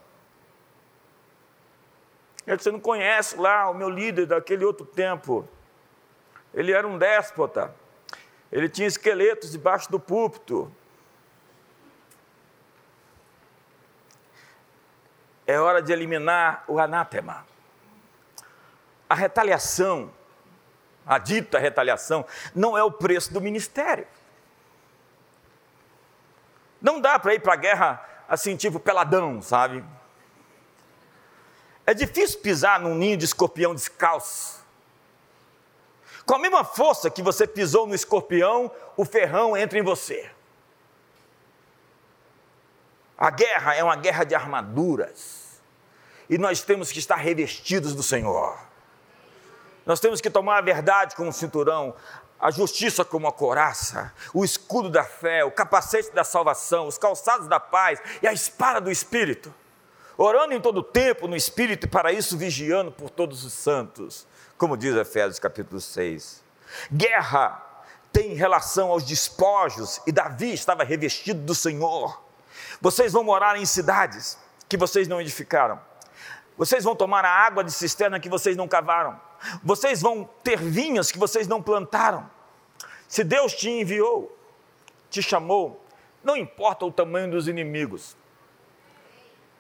[2.47, 5.49] Você não conhece lá o meu líder daquele outro tempo.
[6.53, 7.75] Ele era um déspota.
[8.51, 10.71] Ele tinha esqueletos debaixo do púlpito.
[15.47, 17.47] é hora de eliminar o anátema.
[19.13, 20.11] A retaliação,
[21.05, 24.07] a dita retaliação, não é o preço do ministério.
[26.81, 29.85] Não dá para ir para a guerra assim, tipo peladão, sabe?
[31.85, 34.65] É difícil pisar num ninho de escorpião descalço.
[36.25, 40.31] Com a mesma força que você pisou no escorpião, o ferrão entra em você.
[43.19, 45.61] A guerra é uma guerra de armaduras.
[46.31, 48.72] E nós temos que estar revestidos do Senhor.
[49.85, 51.95] Nós temos que tomar a verdade como cinturão,
[52.39, 57.47] a justiça como a coraça, o escudo da fé, o capacete da salvação, os calçados
[57.47, 59.55] da paz e a espada do Espírito.
[60.17, 64.27] Orando em todo o tempo no Espírito e para isso vigiando por todos os santos,
[64.59, 66.43] como diz Efésios capítulo 6.
[66.93, 67.63] Guerra
[68.13, 72.23] tem relação aos despojos e Davi estava revestido do Senhor.
[72.81, 74.37] Vocês vão morar em cidades
[74.69, 75.81] que vocês não edificaram.
[76.57, 79.19] Vocês vão tomar a água de cisterna que vocês não cavaram.
[79.63, 82.29] Vocês vão ter vinhas que vocês não plantaram.
[83.09, 84.37] Se Deus te enviou,
[85.11, 85.85] te chamou,
[86.25, 88.17] não importa o tamanho dos inimigos.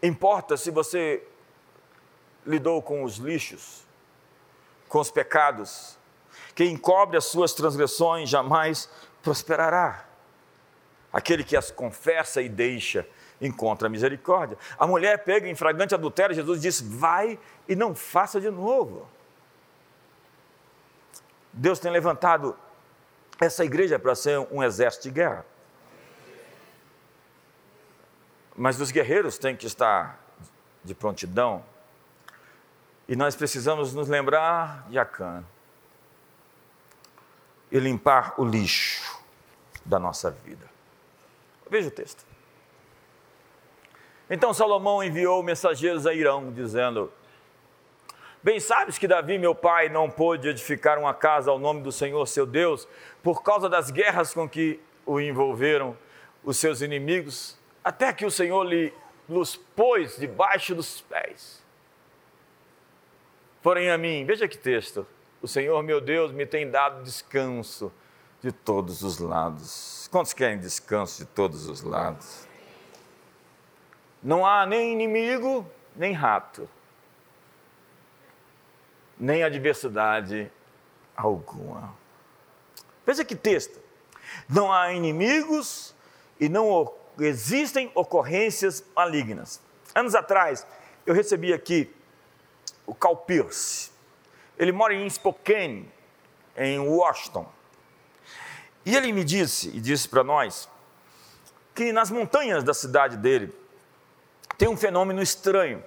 [0.02, 1.22] Importa se você
[2.46, 3.84] lidou com os lixos,
[4.88, 5.98] com os pecados.
[6.54, 8.88] Quem encobre as suas transgressões jamais
[9.22, 10.06] prosperará.
[11.12, 13.06] Aquele que as confessa e deixa
[13.40, 14.56] encontra misericórdia.
[14.78, 19.08] A mulher pega em fragante adultério, Jesus disse: vai e não faça de novo.
[21.52, 22.56] Deus tem levantado
[23.40, 25.44] essa igreja para ser um exército de guerra.
[28.56, 30.18] Mas os guerreiros têm que estar
[30.84, 31.64] de prontidão.
[33.08, 35.44] E nós precisamos nos lembrar de Acã
[37.70, 39.20] e limpar o lixo
[39.84, 40.70] da nossa vida.
[41.68, 42.24] Veja o texto.
[44.28, 47.12] Então Salomão enviou mensageiros a Irão, dizendo:
[48.42, 52.26] Bem sabes que Davi, meu pai, não pôde edificar uma casa ao nome do Senhor
[52.26, 52.88] seu Deus,
[53.22, 55.96] por causa das guerras com que o envolveram
[56.42, 58.92] os seus inimigos, até que o Senhor lhe
[59.28, 61.62] los pôs debaixo dos pés.
[63.62, 65.06] Porém a mim, veja que texto,
[65.40, 67.92] o Senhor meu Deus me tem dado descanso
[68.42, 72.46] de todos os lados Quantos querem descanso de todos os lados?
[74.22, 76.68] Não há nem inimigo, nem rato,
[79.22, 80.50] nem adversidade
[81.16, 81.94] alguma.
[83.06, 83.78] Veja que texto.
[84.48, 85.94] Não há inimigos
[86.40, 89.60] e não existem ocorrências malignas.
[89.94, 90.66] Anos atrás,
[91.06, 91.88] eu recebi aqui
[92.84, 93.92] o Cal Pierce.
[94.58, 95.88] Ele mora em Spokane,
[96.56, 97.48] em Washington.
[98.84, 100.68] E ele me disse, e disse para nós,
[101.76, 103.54] que nas montanhas da cidade dele
[104.58, 105.84] tem um fenômeno estranho.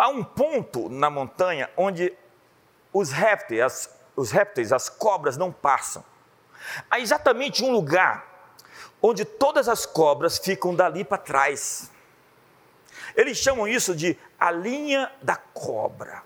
[0.00, 2.16] Há um ponto na montanha onde
[2.90, 6.02] os répteis, as, os répteis, as cobras não passam.
[6.90, 8.26] Há exatamente um lugar
[9.02, 11.90] onde todas as cobras ficam dali para trás.
[13.14, 16.22] Eles chamam isso de a linha da cobra.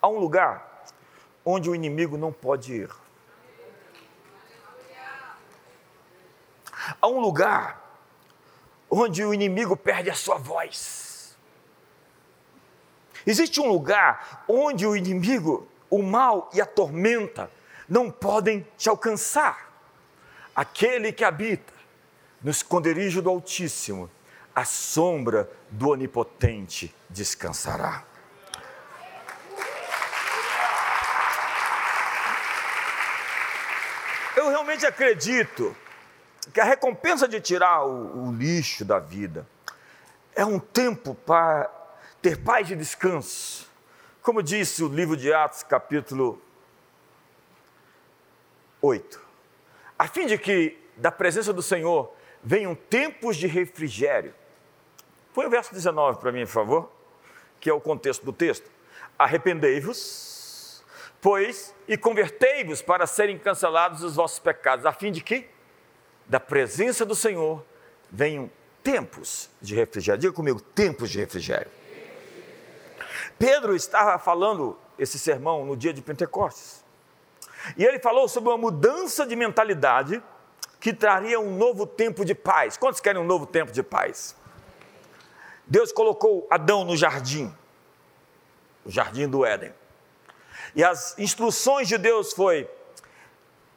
[0.00, 0.86] Há um lugar
[1.44, 2.90] onde o inimigo não pode ir.
[7.02, 8.00] Há um lugar
[8.90, 11.07] onde o inimigo perde a sua voz.
[13.26, 17.50] Existe um lugar onde o inimigo, o mal e a tormenta
[17.88, 19.72] não podem te alcançar.
[20.54, 21.72] Aquele que habita
[22.42, 24.10] no esconderijo do Altíssimo,
[24.54, 28.04] a sombra do Onipotente descansará.
[34.36, 35.76] Eu realmente acredito
[36.52, 39.46] que a recompensa de tirar o, o lixo da vida
[40.34, 41.70] é um tempo para
[42.20, 43.68] ter paz e descanso.
[44.22, 46.40] Como disse o livro de Atos, capítulo
[48.80, 49.20] 8.
[49.98, 54.34] A fim de que da presença do Senhor venham tempos de refrigério.
[55.32, 56.92] Põe o verso 19 para mim, por favor,
[57.60, 58.70] que é o contexto do texto.
[59.18, 60.38] Arrependei-vos
[61.20, 65.48] Pois, e convertei-vos para serem cancelados os vossos pecados, a fim de que,
[66.26, 67.64] da presença do Senhor,
[68.10, 68.50] venham
[68.84, 70.20] tempos de refrigério.
[70.20, 71.70] Diga comigo, tempos de refrigério.
[73.38, 76.84] Pedro estava falando esse sermão no dia de Pentecostes.
[77.76, 80.22] E ele falou sobre uma mudança de mentalidade
[80.80, 82.76] que traria um novo tempo de paz.
[82.76, 84.36] Quantos querem um novo tempo de paz?
[85.66, 87.54] Deus colocou Adão no jardim,
[88.84, 89.74] o jardim do Éden.
[90.74, 92.70] E as instruções de Deus foi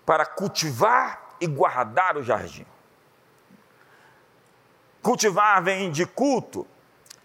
[0.06, 2.66] para cultivar e guardar o jardim.
[5.02, 6.68] Cultivar vem de culto,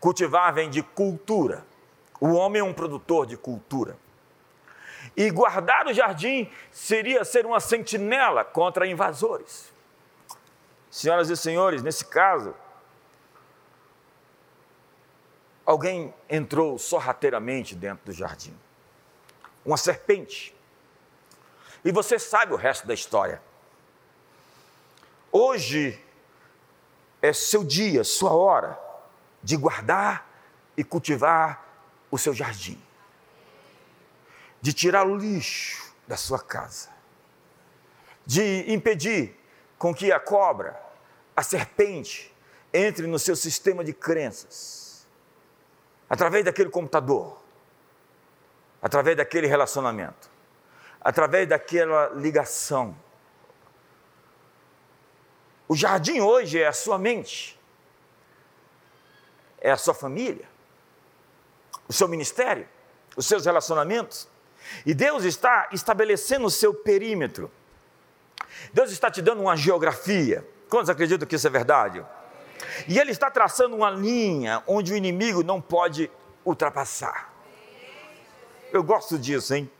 [0.00, 1.65] cultivar vem de cultura.
[2.20, 3.96] O homem é um produtor de cultura.
[5.16, 9.72] E guardar o jardim seria ser uma sentinela contra invasores.
[10.90, 12.54] Senhoras e senhores, nesse caso,
[15.64, 18.56] alguém entrou sorrateiramente dentro do jardim
[19.66, 20.54] uma serpente.
[21.84, 23.42] E você sabe o resto da história.
[25.32, 26.00] Hoje
[27.20, 28.78] é seu dia, sua hora
[29.42, 30.26] de guardar
[30.76, 31.65] e cultivar
[32.10, 32.80] o seu jardim,
[34.60, 36.88] de tirar o lixo da sua casa,
[38.24, 39.38] de impedir
[39.78, 40.80] com que a cobra,
[41.36, 42.34] a serpente,
[42.72, 45.06] entre no seu sistema de crenças,
[46.08, 47.42] através daquele computador,
[48.82, 50.30] através daquele relacionamento,
[51.00, 52.96] através daquela ligação.
[55.68, 57.56] O jardim hoje é a sua mente.
[59.58, 60.48] é a sua família,
[61.88, 62.68] o seu ministério,
[63.16, 64.28] os seus relacionamentos.
[64.84, 67.50] E Deus está estabelecendo o seu perímetro.
[68.72, 70.46] Deus está te dando uma geografia.
[70.68, 72.04] Quantos acreditam que isso é verdade?
[72.88, 76.10] E Ele está traçando uma linha onde o inimigo não pode
[76.44, 77.32] ultrapassar.
[78.72, 79.70] Eu gosto disso, hein?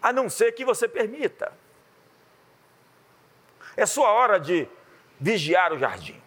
[0.00, 1.52] A não ser que você permita.
[3.76, 4.68] É sua hora de
[5.18, 6.20] vigiar o jardim.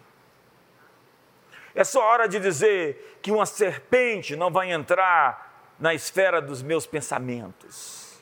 [1.74, 6.86] É sua hora de dizer que uma serpente não vai entrar na esfera dos meus
[6.86, 8.18] pensamentos.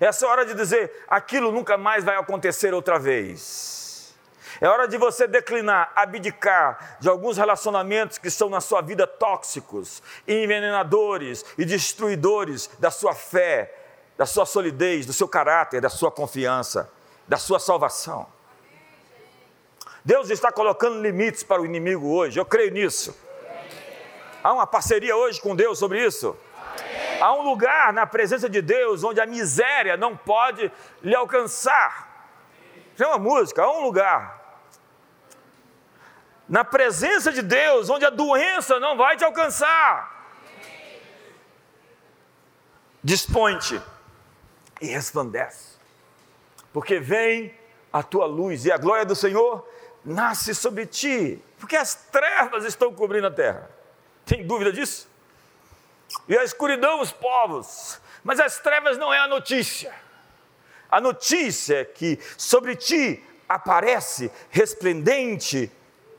[0.00, 4.14] É sua hora de dizer aquilo nunca mais vai acontecer outra vez.
[4.60, 10.02] É hora de você declinar, abdicar de alguns relacionamentos que são na sua vida tóxicos,
[10.26, 13.74] envenenadores e destruidores da sua fé,
[14.16, 16.90] da sua solidez, do seu caráter, da sua confiança
[17.28, 18.26] da sua salvação.
[20.02, 23.14] Deus está colocando limites para o inimigo hoje, eu creio nisso.
[24.42, 26.36] Há uma parceria hoje com Deus sobre isso?
[27.20, 30.70] Há um lugar na presença de Deus onde a miséria não pode
[31.02, 32.32] lhe alcançar.
[32.96, 34.38] Tem uma música, há um lugar.
[36.48, 40.16] Na presença de Deus, onde a doença não vai te alcançar.
[43.02, 43.80] Dispõe-te
[44.80, 45.78] e resplandece
[46.72, 47.54] porque vem
[47.92, 49.66] a tua luz e a glória do Senhor
[50.04, 53.68] nasce sobre ti, porque as trevas estão cobrindo a terra.
[54.28, 55.08] Tem dúvida disso?
[56.28, 59.92] E a escuridão os povos, mas as trevas não é a notícia.
[60.88, 65.68] A notícia é que sobre ti aparece resplendente,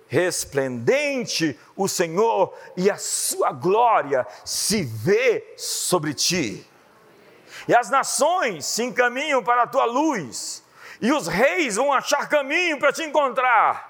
[0.07, 6.69] resplendente o Senhor e a sua glória se vê sobre ti
[7.69, 10.63] e as nações se encaminham para a tua luz,
[10.99, 13.88] e os reis vão achar caminho para te encontrar.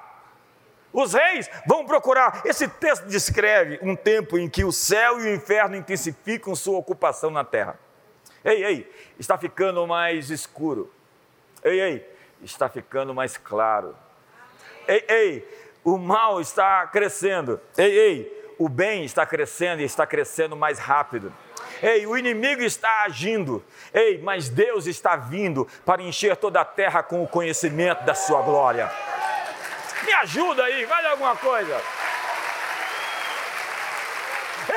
[0.91, 2.41] Os reis vão procurar.
[2.45, 7.29] Esse texto descreve um tempo em que o céu e o inferno intensificam sua ocupação
[7.29, 7.79] na terra.
[8.43, 10.91] Ei, ei, está ficando mais escuro.
[11.63, 12.09] Ei, ei,
[12.41, 13.95] está ficando mais claro.
[14.87, 17.59] Ei, ei, o mal está crescendo.
[17.77, 21.31] Ei, ei, o bem está crescendo e está crescendo mais rápido.
[21.81, 23.63] Ei, o inimigo está agindo.
[23.93, 28.41] Ei, mas Deus está vindo para encher toda a terra com o conhecimento da sua
[28.41, 28.91] glória.
[30.03, 31.81] Me ajuda aí, vale alguma coisa.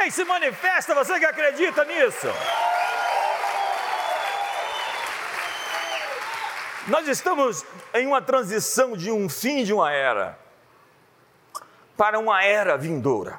[0.01, 2.29] Ei, se manifesta, você que acredita nisso.
[6.89, 7.65] Nós estamos
[7.95, 10.39] em uma transição de um fim de uma era
[11.97, 13.39] para uma era vindoura.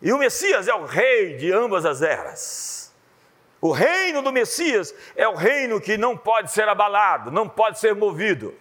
[0.00, 2.92] E o Messias é o rei de ambas as eras.
[3.60, 7.94] O reino do Messias é o reino que não pode ser abalado, não pode ser
[7.94, 8.52] movido.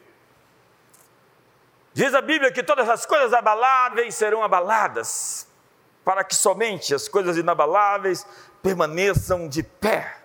[1.93, 5.47] Diz a Bíblia que todas as coisas abaláveis serão abaladas,
[6.05, 8.25] para que somente as coisas inabaláveis
[8.63, 10.17] permaneçam de pé.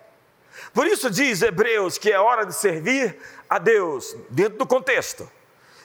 [0.73, 3.17] Por isso diz Hebreus que é hora de servir
[3.49, 5.29] a Deus, dentro do contexto,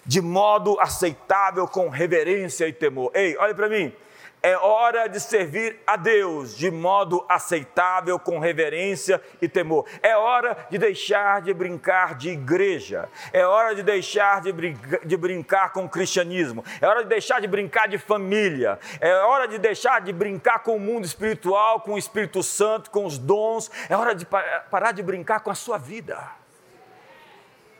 [0.07, 3.11] de modo aceitável, com reverência e temor.
[3.15, 3.95] Ei, olha para mim,
[4.43, 9.87] é hora de servir a Deus de modo aceitável, com reverência e temor.
[10.03, 13.09] É hora de deixar de brincar de igreja.
[13.33, 16.65] É hora de deixar de, brincar, de brincar com o cristianismo.
[16.81, 18.81] É hora de deixar de brincar de família.
[19.01, 23.07] É hora de deixar de brincar com o mundo espiritual, com o Espírito Santo, com
[23.07, 23.71] os dons.
[23.89, 26.19] É hora de parar de brincar com a sua vida.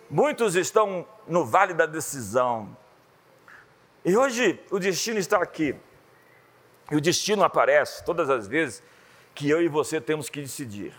[0.09, 2.77] Muitos estão no vale da decisão.
[4.05, 5.75] E hoje o destino está aqui.
[6.93, 8.83] E o destino aparece todas as vezes
[9.35, 10.95] que eu e você temos que decidir.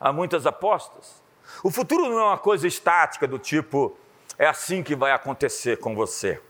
[0.00, 1.22] Há muitas apostas.
[1.62, 3.94] O futuro não é uma coisa estática do tipo,
[4.38, 6.40] é assim que vai acontecer com você.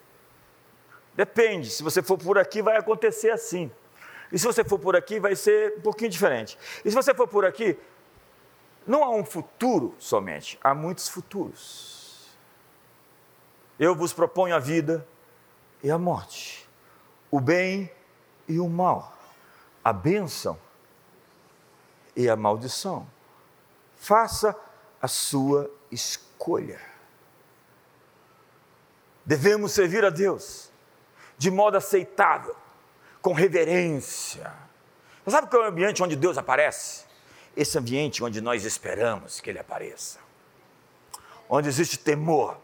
[1.16, 3.68] Depende, se você for por aqui, vai acontecer assim.
[4.30, 6.56] E se você for por aqui, vai ser um pouquinho diferente.
[6.84, 7.76] E se você for por aqui,
[8.86, 12.28] não há um futuro somente, há muitos futuros.
[13.76, 15.04] Eu vos proponho a vida
[15.82, 16.63] e a morte
[17.34, 17.90] o bem
[18.46, 19.18] e o mal,
[19.82, 20.56] a bênção
[22.14, 23.08] e a maldição.
[23.96, 24.56] Faça
[25.02, 26.80] a sua escolha.
[29.26, 30.70] Devemos servir a Deus
[31.36, 32.54] de modo aceitável,
[33.20, 34.52] com reverência.
[35.24, 37.04] Você sabe qual é o ambiente onde Deus aparece?
[37.56, 40.20] Esse ambiente onde nós esperamos que Ele apareça,
[41.48, 42.56] onde existe temor.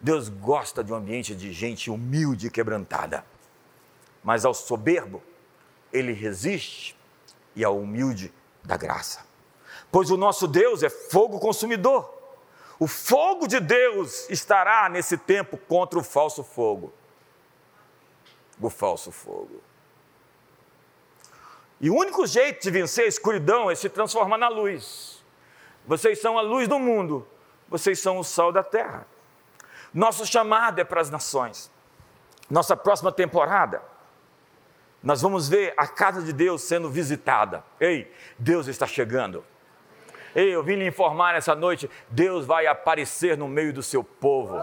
[0.00, 3.28] Deus gosta de um ambiente de gente humilde e quebrantada
[4.22, 5.22] mas ao soberbo
[5.92, 6.96] ele resiste
[7.54, 9.26] e ao humilde dá graça.
[9.90, 12.12] Pois o nosso Deus é fogo consumidor.
[12.78, 16.92] O fogo de Deus estará nesse tempo contra o falso fogo.
[18.58, 19.62] do falso fogo.
[21.80, 25.24] E o único jeito de vencer a escuridão é se transformar na luz.
[25.86, 27.26] Vocês são a luz do mundo,
[27.68, 29.06] vocês são o sol da terra.
[29.94, 31.70] Nosso chamado é para as nações.
[32.50, 33.82] Nossa próxima temporada,
[35.02, 37.64] nós vamos ver a casa de Deus sendo visitada.
[37.80, 39.44] Ei, Deus está chegando.
[40.34, 44.62] Ei, eu vim lhe informar essa noite: Deus vai aparecer no meio do seu povo.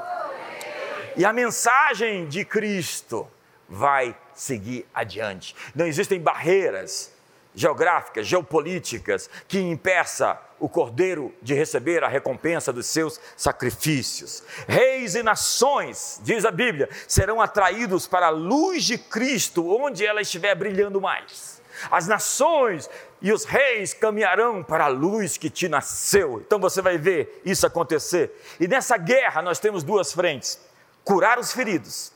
[1.16, 3.28] E a mensagem de Cristo
[3.68, 5.56] vai seguir adiante.
[5.74, 7.17] Não existem barreiras
[7.58, 14.44] geográficas, geopolíticas que impeça o cordeiro de receber a recompensa dos seus sacrifícios.
[14.68, 20.22] Reis e nações, diz a Bíblia, serão atraídos para a luz de Cristo onde ela
[20.22, 21.60] estiver brilhando mais.
[21.90, 22.88] As nações
[23.20, 26.40] e os reis caminharão para a luz que te nasceu.
[26.46, 28.40] Então você vai ver isso acontecer.
[28.60, 30.60] E nessa guerra nós temos duas frentes:
[31.04, 32.14] curar os feridos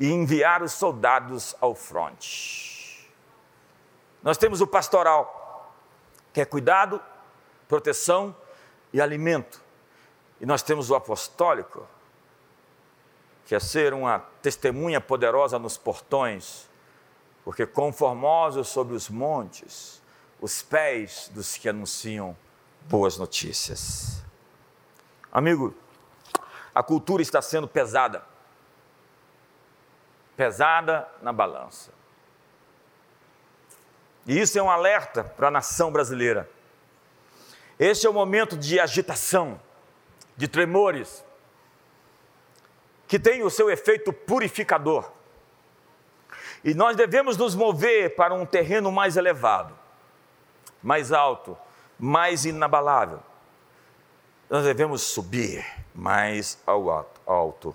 [0.00, 2.77] e enviar os soldados ao fronte.
[4.22, 5.74] Nós temos o pastoral,
[6.32, 7.00] que é cuidado,
[7.66, 8.34] proteção
[8.92, 9.60] e alimento.
[10.40, 11.86] E nós temos o apostólico,
[13.46, 16.68] que é ser uma testemunha poderosa nos portões,
[17.44, 20.02] porque conformosos sobre os montes,
[20.40, 22.36] os pés dos que anunciam
[22.82, 24.22] boas notícias.
[25.32, 25.74] Amigo,
[26.74, 28.24] a cultura está sendo pesada
[30.38, 31.90] pesada na balança.
[34.28, 36.48] E isso é um alerta para a nação brasileira.
[37.78, 39.58] Este é o momento de agitação,
[40.36, 41.24] de tremores,
[43.06, 45.10] que tem o seu efeito purificador.
[46.62, 49.74] E nós devemos nos mover para um terreno mais elevado,
[50.82, 51.56] mais alto,
[51.98, 53.22] mais inabalável.
[54.50, 55.64] Nós devemos subir
[55.94, 57.74] mais ao alto,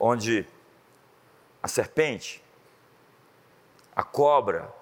[0.00, 0.44] onde
[1.62, 2.42] a serpente,
[3.94, 4.74] a cobra,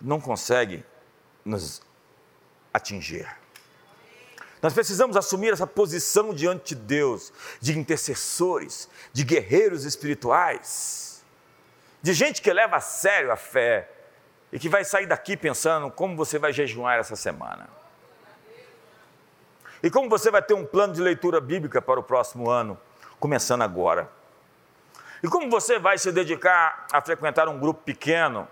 [0.00, 0.84] não consegue
[1.44, 1.82] nos
[2.72, 3.28] atingir.
[4.62, 11.24] Nós precisamos assumir essa posição diante de Deus, de intercessores, de guerreiros espirituais,
[12.02, 13.90] de gente que leva a sério a fé
[14.52, 17.68] e que vai sair daqui pensando como você vai jejuar essa semana.
[19.82, 22.78] E como você vai ter um plano de leitura bíblica para o próximo ano,
[23.18, 24.10] começando agora.
[25.22, 28.46] E como você vai se dedicar a frequentar um grupo pequeno,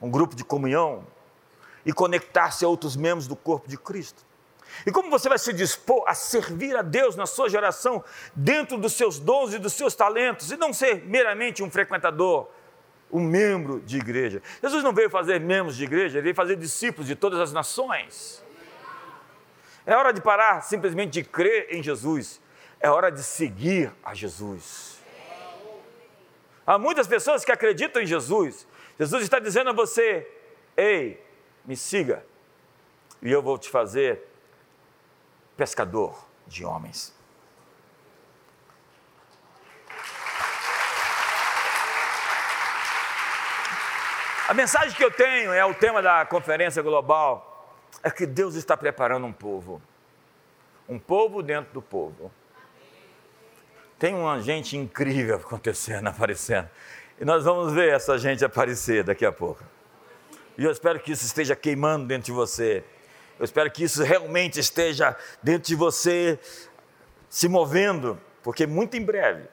[0.00, 1.06] um grupo de comunhão,
[1.86, 4.24] e conectar-se a outros membros do corpo de Cristo?
[4.86, 8.02] E como você vai se dispor a servir a Deus na sua geração,
[8.34, 12.48] dentro dos seus dons e dos seus talentos, e não ser meramente um frequentador,
[13.12, 14.42] um membro de igreja?
[14.62, 18.42] Jesus não veio fazer membros de igreja, ele veio fazer discípulos de todas as nações.
[19.86, 22.40] É hora de parar simplesmente de crer em Jesus
[22.84, 24.98] é hora de seguir a Jesus.
[26.66, 28.66] Há muitas pessoas que acreditam em Jesus.
[28.98, 30.28] Jesus está dizendo a você:
[30.76, 31.24] ei,
[31.64, 32.24] me siga,
[33.22, 34.22] e eu vou te fazer
[35.56, 37.14] pescador de homens.
[44.46, 48.76] A mensagem que eu tenho é o tema da conferência global: é que Deus está
[48.76, 49.80] preparando um povo,
[50.88, 52.30] um povo dentro do povo.
[53.98, 56.68] Tem uma gente incrível acontecendo, aparecendo.
[57.20, 59.62] E nós vamos ver essa gente aparecer daqui a pouco.
[60.58, 62.84] E eu espero que isso esteja queimando dentro de você.
[63.38, 66.38] Eu espero que isso realmente esteja dentro de você,
[67.28, 69.48] se movendo, porque muito em breve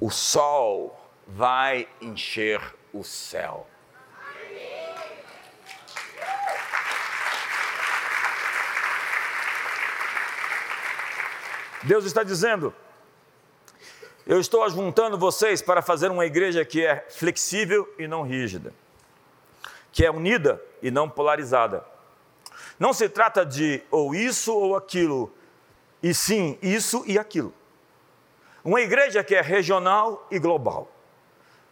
[0.00, 2.60] o sol vai encher
[2.92, 3.66] o céu.
[11.84, 12.74] Deus está dizendo:
[14.26, 18.72] eu estou ajuntando vocês para fazer uma igreja que é flexível e não rígida,
[19.90, 21.84] que é unida e não polarizada.
[22.78, 25.32] Não se trata de ou isso ou aquilo,
[26.02, 27.52] e sim isso e aquilo.
[28.64, 30.88] Uma igreja que é regional e global,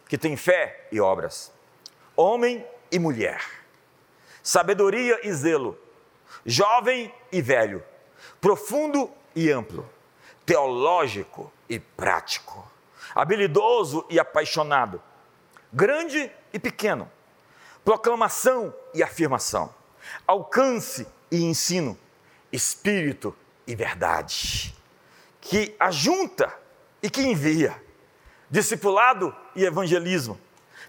[0.07, 1.51] que tem fé e obras,
[2.17, 3.41] homem e mulher,
[4.43, 5.77] sabedoria e zelo,
[6.45, 7.81] jovem e velho,
[8.41, 9.89] profundo e amplo,
[10.45, 12.69] teológico e prático,
[13.15, 15.01] habilidoso e apaixonado,
[15.71, 17.09] grande e pequeno,
[17.85, 19.73] proclamação e afirmação,
[20.27, 21.97] alcance e ensino,
[22.51, 23.33] espírito
[23.65, 24.75] e verdade,
[25.39, 26.53] que ajunta
[27.01, 27.81] e que envia,
[28.49, 30.37] discipulado e evangelismo,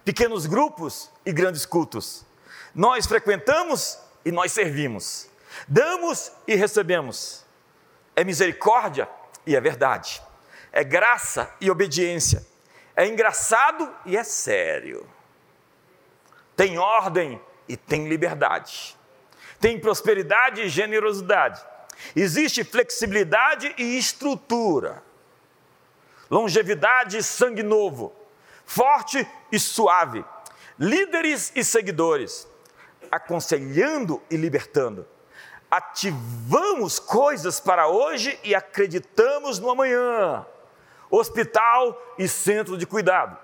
[0.03, 2.25] pequenos grupos e grandes cultos.
[2.75, 5.29] Nós frequentamos e nós servimos,
[5.65, 7.45] damos e recebemos.
[8.17, 9.07] É misericórdia
[9.47, 10.21] e é verdade
[10.73, 12.43] é graça e obediência,
[12.95, 15.07] é engraçado e é sério.
[16.55, 18.97] Tem ordem e tem liberdade.
[19.59, 21.63] Tem prosperidade e generosidade.
[22.15, 25.03] Existe flexibilidade e estrutura.
[26.29, 28.13] Longevidade e sangue novo.
[28.65, 30.25] Forte e suave.
[30.77, 32.47] Líderes e seguidores.
[33.11, 35.07] Aconselhando e libertando.
[35.69, 40.45] Ativamos coisas para hoje e acreditamos no amanhã.
[41.15, 43.37] Hospital e centro de cuidado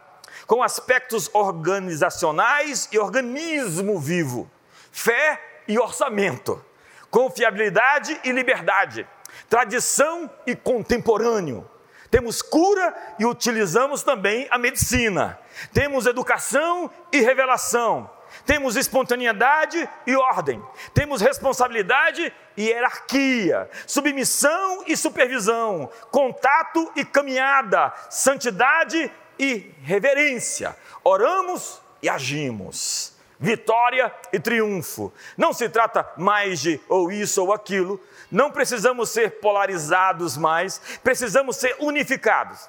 [0.47, 4.49] com aspectos organizacionais e organismo vivo,
[4.91, 6.63] fé e orçamento,
[7.11, 9.07] confiabilidade e liberdade,
[9.47, 11.69] tradição e contemporâneo.
[12.09, 15.39] Temos cura e utilizamos também a medicina.
[15.71, 18.09] Temos educação e revelação.
[18.49, 20.59] Temos espontaneidade e ordem.
[20.91, 23.69] Temos responsabilidade e hierarquia.
[23.85, 25.87] Submissão e supervisão.
[26.09, 27.93] Contato e caminhada.
[28.09, 30.75] Santidade e reverência.
[31.03, 33.15] Oramos e agimos.
[33.39, 35.13] Vitória e triunfo.
[35.37, 38.01] Não se trata mais de ou isso ou aquilo.
[38.31, 42.67] Não precisamos ser polarizados mais, precisamos ser unificados.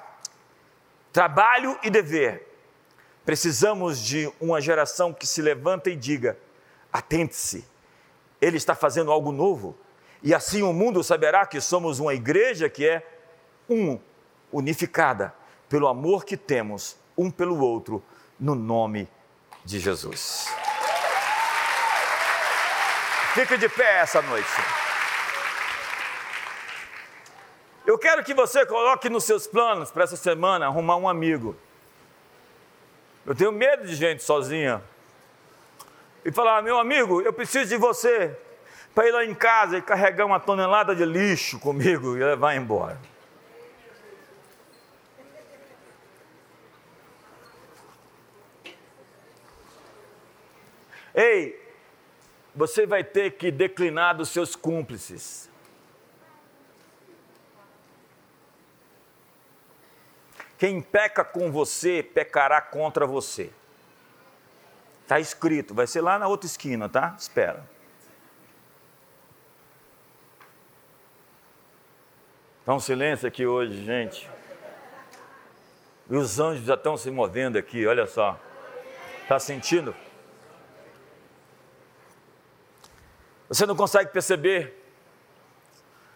[1.11, 2.50] Trabalho e dever.
[3.25, 6.37] Precisamos de uma geração que se levanta e diga:
[6.91, 7.65] atente-se,
[8.41, 9.77] ele está fazendo algo novo.
[10.23, 13.05] E assim o mundo saberá que somos uma igreja que é
[13.69, 13.99] um,
[14.51, 15.33] unificada,
[15.69, 18.03] pelo amor que temos um pelo outro,
[18.39, 19.07] no nome
[19.63, 20.47] de Jesus.
[23.33, 24.49] Fique de pé essa noite.
[27.85, 31.55] Eu quero que você coloque nos seus planos para essa semana arrumar um amigo.
[33.25, 34.81] Eu tenho medo de gente sozinha.
[36.25, 38.35] E falar, meu amigo, eu preciso de você
[38.93, 42.99] para ir lá em casa e carregar uma tonelada de lixo comigo e levar embora.
[51.13, 51.59] Ei,
[52.55, 55.50] você vai ter que declinar dos seus cúmplices.
[60.61, 63.49] Quem peca com você, pecará contra você.
[65.01, 67.15] Está escrito, vai ser lá na outra esquina, tá?
[67.17, 67.67] Espera.
[72.59, 74.29] Está um silêncio aqui hoje, gente.
[76.07, 78.39] E os anjos já estão se movendo aqui, olha só.
[79.23, 79.95] Está sentindo?
[83.49, 84.79] Você não consegue perceber?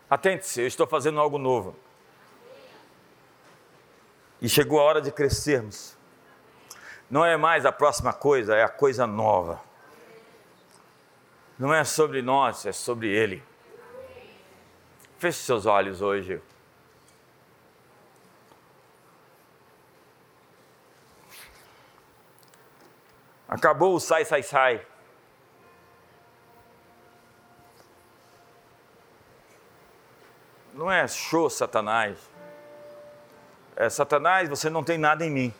[0.07, 1.75] Atente-se, eu estou fazendo algo novo.
[4.41, 5.97] E chegou a hora de crescermos.
[7.09, 9.61] Não é mais a próxima coisa, é a coisa nova.
[11.57, 13.43] Não é sobre nós, é sobre Ele.
[15.17, 16.41] Feche seus olhos hoje.
[23.47, 24.85] Acabou o sai, sai, sai.
[30.75, 32.34] não é show Satanás.
[33.75, 35.53] É Satanás, você não tem nada em mim.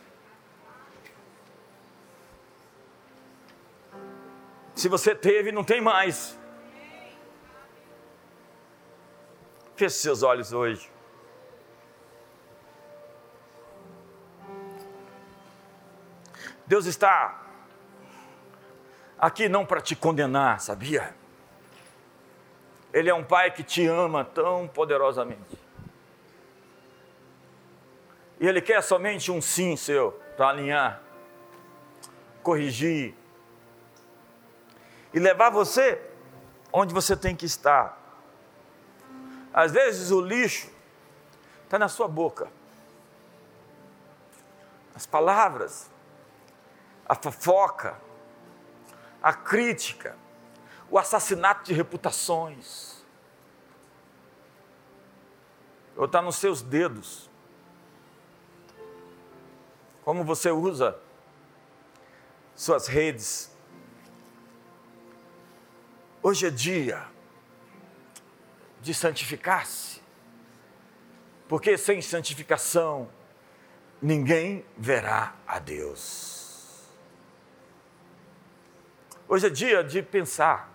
[4.74, 6.38] Se você teve, não tem mais.
[9.74, 10.90] Feche seus olhos hoje.
[16.66, 17.46] Deus está
[19.18, 21.14] aqui não para te condenar, sabia?
[22.92, 25.65] Ele é um pai que te ama tão poderosamente.
[28.46, 31.02] E Ele quer somente um sim seu para alinhar,
[32.44, 33.12] corrigir
[35.12, 36.00] e levar você
[36.72, 38.00] onde você tem que estar.
[39.52, 40.70] Às vezes o lixo
[41.64, 42.48] está na sua boca.
[44.94, 45.90] As palavras,
[47.04, 48.00] a fofoca,
[49.20, 50.16] a crítica,
[50.88, 53.04] o assassinato de reputações.
[55.96, 57.25] Ou está nos seus dedos.
[60.06, 60.96] Como você usa
[62.54, 63.50] suas redes.
[66.22, 67.04] Hoje é dia
[68.80, 70.00] de santificar-se,
[71.48, 73.10] porque sem santificação
[74.00, 76.88] ninguém verá a Deus.
[79.26, 80.72] Hoje é dia de pensar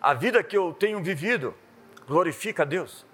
[0.00, 1.54] a vida que eu tenho vivido
[2.06, 3.04] glorifica a Deus?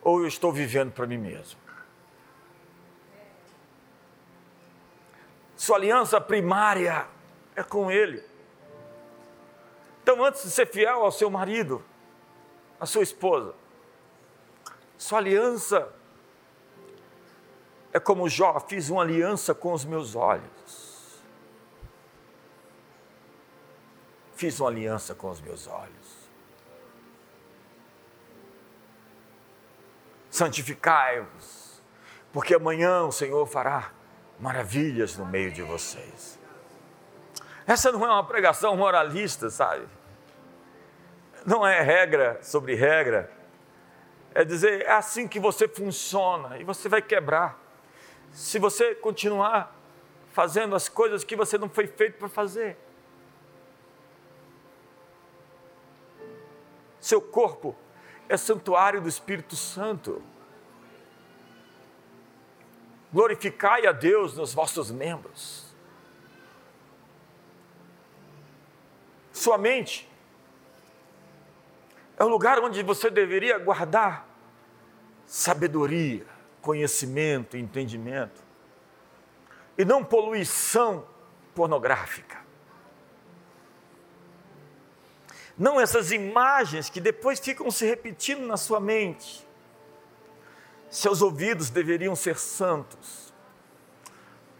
[0.00, 1.63] Ou eu estou vivendo para mim mesmo?
[5.64, 7.08] Sua aliança primária
[7.56, 8.22] é com Ele.
[10.02, 11.82] Então, antes de ser fiel ao seu marido,
[12.78, 13.54] à sua esposa,
[14.98, 15.90] sua aliança
[17.94, 21.22] é como Jó, fiz uma aliança com os meus olhos.
[24.34, 26.28] Fiz uma aliança com os meus olhos.
[30.28, 31.80] Santificai-vos,
[32.34, 34.03] porque amanhã o Senhor fará
[34.44, 36.38] maravilhas no meio de vocês.
[37.66, 39.88] Essa não é uma pregação moralista, sabe?
[41.46, 43.32] Não é regra sobre regra.
[44.34, 47.58] É dizer, é assim que você funciona e você vai quebrar.
[48.32, 49.74] Se você continuar
[50.30, 52.76] fazendo as coisas que você não foi feito para fazer.
[57.00, 57.74] Seu corpo
[58.28, 60.22] é santuário do Espírito Santo.
[63.14, 65.72] Glorificai a Deus nos vossos membros.
[69.32, 70.10] Sua mente
[72.16, 74.26] é o lugar onde você deveria guardar
[75.28, 76.26] sabedoria,
[76.60, 78.42] conhecimento, entendimento,
[79.78, 81.06] e não poluição
[81.54, 82.42] pornográfica.
[85.56, 89.46] Não essas imagens que depois ficam se repetindo na sua mente.
[90.94, 93.34] Seus ouvidos deveriam ser santos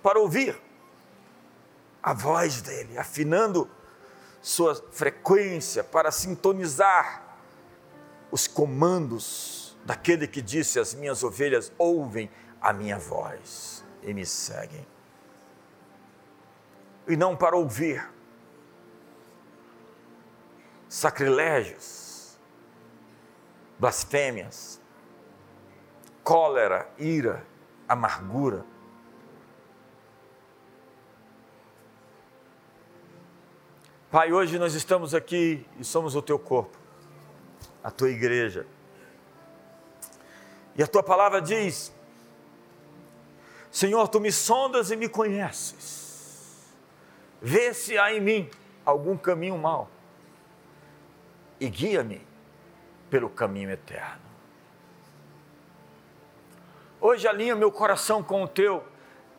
[0.02, 0.60] para ouvir
[2.02, 3.70] a voz dele, afinando
[4.42, 7.38] sua frequência para sintonizar
[8.32, 12.28] os comandos daquele que disse: As minhas ovelhas ouvem
[12.60, 14.84] a minha voz e me seguem.
[17.06, 18.10] E não para ouvir
[20.88, 22.36] sacrilégios,
[23.78, 24.82] blasfêmias,
[26.24, 27.44] cólera, ira,
[27.86, 28.64] amargura
[34.14, 36.78] Pai, hoje nós estamos aqui e somos o teu corpo,
[37.82, 38.64] a tua igreja.
[40.76, 41.92] E a tua palavra diz:
[43.72, 46.72] Senhor, tu me sondas e me conheces.
[47.42, 48.50] Vê se há em mim
[48.86, 49.90] algum caminho mau
[51.58, 52.24] e guia-me
[53.10, 54.22] pelo caminho eterno.
[57.06, 58.82] Hoje alinha meu coração com o teu,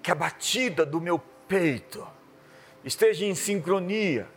[0.04, 2.08] que a batida do meu peito
[2.84, 4.30] esteja em sincronia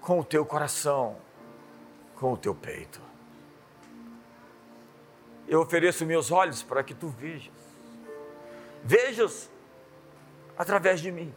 [0.00, 1.18] com o teu coração,
[2.16, 3.02] com o teu peito.
[5.46, 7.52] Eu ofereço meus olhos para que tu vejas.
[8.82, 9.50] Vejas
[10.56, 11.34] através de mim.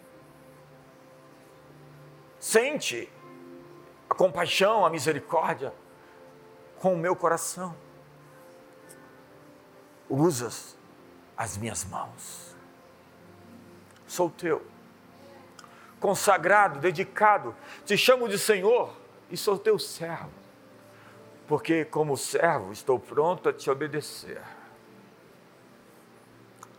[2.39, 3.12] Sente
[4.10, 5.74] a compaixão, a misericórdia
[6.80, 7.76] com o meu coração.
[10.10, 10.76] Usas
[11.36, 12.55] as minhas mãos.
[14.08, 14.66] Sou teu
[15.99, 17.55] consagrado, dedicado.
[17.86, 18.95] Te chamo de Senhor
[19.30, 20.32] e sou teu servo.
[21.47, 24.41] Porque, como servo, estou pronto a te obedecer.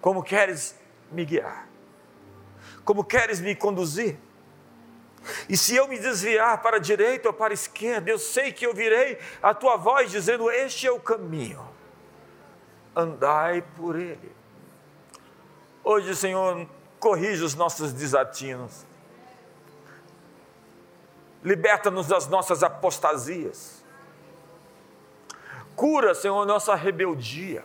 [0.00, 0.78] Como queres
[1.10, 1.66] me guiar?
[2.84, 4.18] Como queres me conduzir?
[5.48, 8.66] E se eu me desviar para a direita ou para a esquerda, eu sei que
[8.66, 11.67] ouvirei a tua voz dizendo: Este é o caminho,
[12.98, 14.32] andai por ele.
[15.84, 16.66] Hoje, Senhor,
[16.98, 18.84] corrija os nossos desatinos,
[21.44, 23.84] liberta-nos das nossas apostasias.
[25.76, 27.64] Cura, Senhor, nossa rebeldia.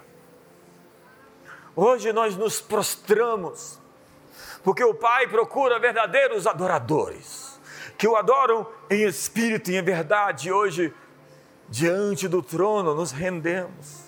[1.76, 3.80] Hoje nós nos prostramos,
[4.64, 7.60] porque o Pai procura verdadeiros adoradores,
[7.98, 10.52] que o adoram em espírito e em verdade.
[10.52, 10.94] Hoje,
[11.68, 14.03] diante do trono, nos rendemos.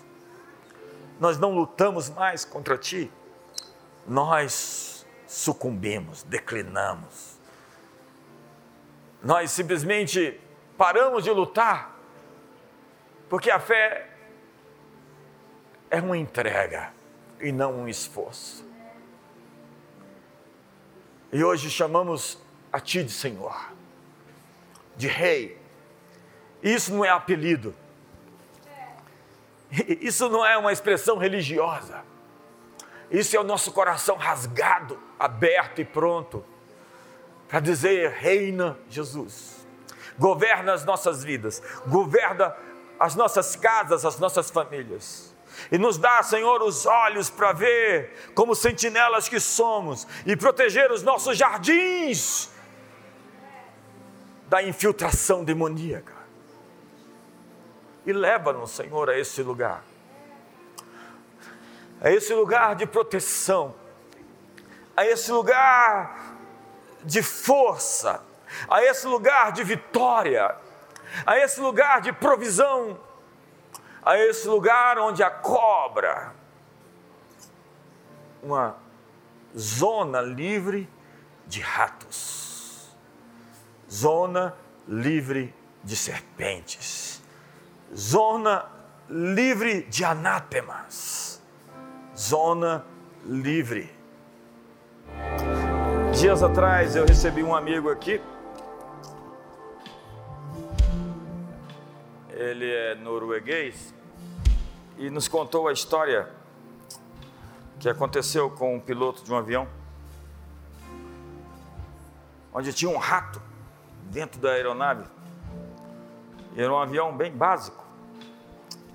[1.19, 3.11] Nós não lutamos mais contra Ti,
[4.07, 7.35] nós sucumbimos, declinamos
[9.25, 10.39] nós simplesmente
[10.77, 11.97] paramos de lutar,
[13.27, 14.07] porque a fé
[15.89, 16.93] é uma entrega
[17.41, 18.63] e não um esforço.
[21.33, 22.39] E hoje chamamos
[22.71, 23.73] a Ti de Senhor,
[24.95, 25.59] de Rei.
[26.61, 27.73] Isso não é apelido,
[30.01, 32.03] isso não é uma expressão religiosa,
[33.09, 36.43] isso é o nosso coração rasgado, aberto e pronto
[37.47, 39.65] para dizer: reina Jesus,
[40.17, 42.55] governa as nossas vidas, governa
[42.99, 45.33] as nossas casas, as nossas famílias.
[45.71, 51.01] E nos dá, Senhor, os olhos para ver, como sentinelas que somos, e proteger os
[51.01, 52.49] nossos jardins
[54.49, 56.14] da infiltração demoníaca.
[58.05, 59.83] E leva-nos, Senhor, a esse lugar,
[62.01, 63.73] a esse lugar de proteção,
[64.95, 66.35] a esse lugar
[67.03, 68.23] de força,
[68.69, 70.55] a esse lugar de vitória,
[71.25, 72.99] a esse lugar de provisão,
[74.03, 76.33] a esse lugar onde a cobra
[78.43, 78.77] uma
[79.57, 80.87] zona livre
[81.47, 82.95] de ratos,
[83.91, 84.55] zona
[84.87, 85.53] livre
[85.83, 87.14] de serpentes,
[87.93, 88.65] zona
[89.09, 91.41] livre de anátemas,
[92.15, 92.85] zona
[93.25, 93.93] livre.
[96.17, 98.21] Dias atrás eu recebi um amigo aqui.
[102.29, 103.93] Ele é norueguês
[104.97, 106.29] e nos contou a história
[107.79, 109.67] que aconteceu com um piloto de um avião,
[112.53, 113.41] onde tinha um rato
[114.03, 115.14] dentro da aeronave.
[116.55, 117.83] Era um avião bem básico.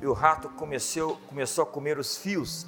[0.01, 2.67] E o rato começou, começou a comer os fios.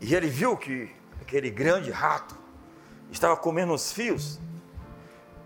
[0.00, 2.34] E ele viu que aquele grande rato
[3.10, 4.38] estava comendo os fios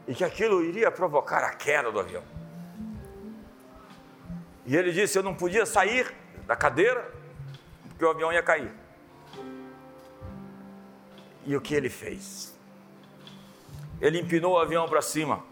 [0.07, 2.23] e que aquilo iria provocar a queda do avião.
[4.65, 6.15] E ele disse: Eu não podia sair
[6.47, 7.13] da cadeira,
[7.89, 8.73] porque o avião ia cair.
[11.45, 12.55] E o que ele fez?
[14.01, 15.50] Ele empinou o avião para cima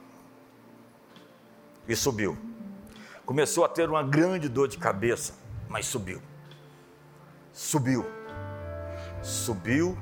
[1.89, 2.37] e subiu.
[3.25, 5.35] Começou a ter uma grande dor de cabeça,
[5.69, 6.21] mas subiu.
[7.53, 8.07] Subiu.
[9.23, 9.99] Subiu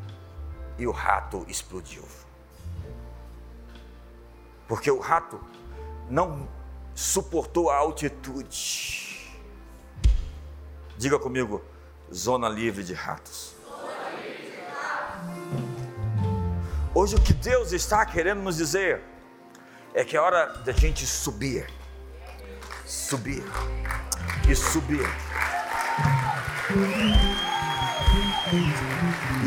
[0.78, 2.04] e o rato explodiu.
[4.68, 5.40] Porque o rato
[6.10, 6.48] não
[6.94, 9.16] suportou a altitude
[10.98, 11.62] Diga comigo,
[12.12, 13.54] zona livre de ratos.
[16.94, 19.02] Hoje o que Deus está querendo nos dizer
[19.92, 21.70] é que é hora da gente subir,
[22.86, 23.44] subir
[24.48, 25.06] e subir.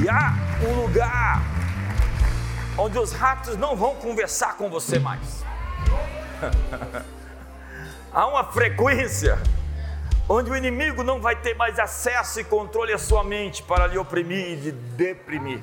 [0.04, 0.34] E há
[0.68, 1.42] um lugar
[2.78, 5.44] onde os ratos não vão conversar com você mais.
[8.12, 9.42] há uma frequência
[10.28, 13.98] onde o inimigo não vai ter mais acesso e controle à sua mente para lhe
[13.98, 15.62] oprimir e lhe deprimir.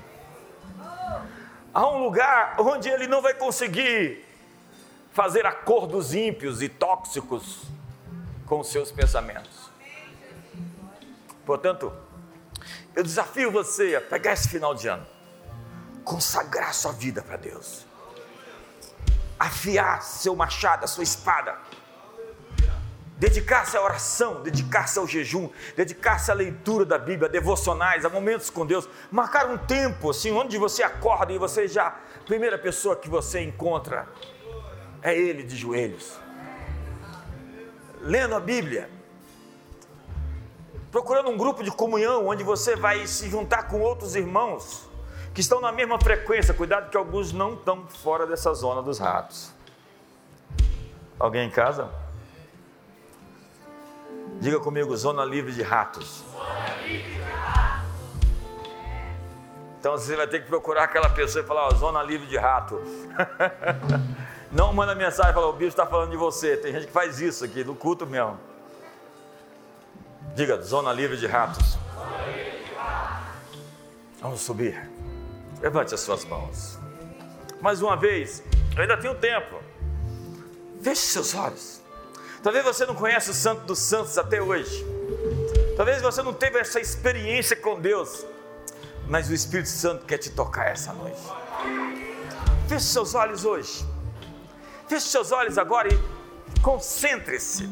[1.74, 4.25] Há um lugar onde ele não vai conseguir
[5.16, 7.62] fazer acordos ímpios e tóxicos
[8.44, 9.70] com os seus pensamentos.
[11.46, 11.90] Portanto,
[12.94, 15.06] eu desafio você a pegar esse final de ano,
[16.04, 17.86] consagrar sua vida para Deus,
[19.38, 21.58] afiar seu machado, a sua espada,
[23.18, 28.50] Dedicar-se à oração, dedicar-se ao jejum, dedicar-se à leitura da Bíblia, a devocionais, a momentos
[28.50, 28.86] com Deus.
[29.10, 34.06] Marcar um tempo, assim, onde você acorda e você já, primeira pessoa que você encontra
[35.06, 36.18] é Ele de joelhos.
[38.00, 38.90] Lendo a Bíblia.
[40.90, 44.88] Procurando um grupo de comunhão onde você vai se juntar com outros irmãos
[45.32, 46.52] que estão na mesma frequência.
[46.52, 49.52] Cuidado que alguns não estão fora dessa zona dos ratos.
[51.20, 51.88] Alguém em casa?
[54.40, 56.24] Diga comigo, zona livre de ratos.
[59.78, 62.82] Então você vai ter que procurar aquela pessoa e falar, ó, zona livre de rato.
[64.56, 66.56] Não manda mensagem e fala, o bicho está falando de você.
[66.56, 68.40] Tem gente que faz isso aqui, no culto mesmo.
[70.34, 71.76] Diga, zona livre de ratos.
[74.18, 74.90] Vamos subir.
[75.60, 76.78] Levante as suas mãos.
[77.60, 78.42] Mais uma vez,
[78.74, 79.60] eu ainda tenho tempo.
[80.82, 81.82] Feche seus olhos.
[82.42, 84.86] Talvez você não conheça o Santo dos Santos até hoje.
[85.76, 88.24] Talvez você não teve essa experiência com Deus.
[89.06, 91.20] Mas o Espírito Santo quer te tocar essa noite.
[92.66, 93.95] Feche seus olhos hoje.
[94.88, 97.68] Feche seus olhos agora e concentre-se.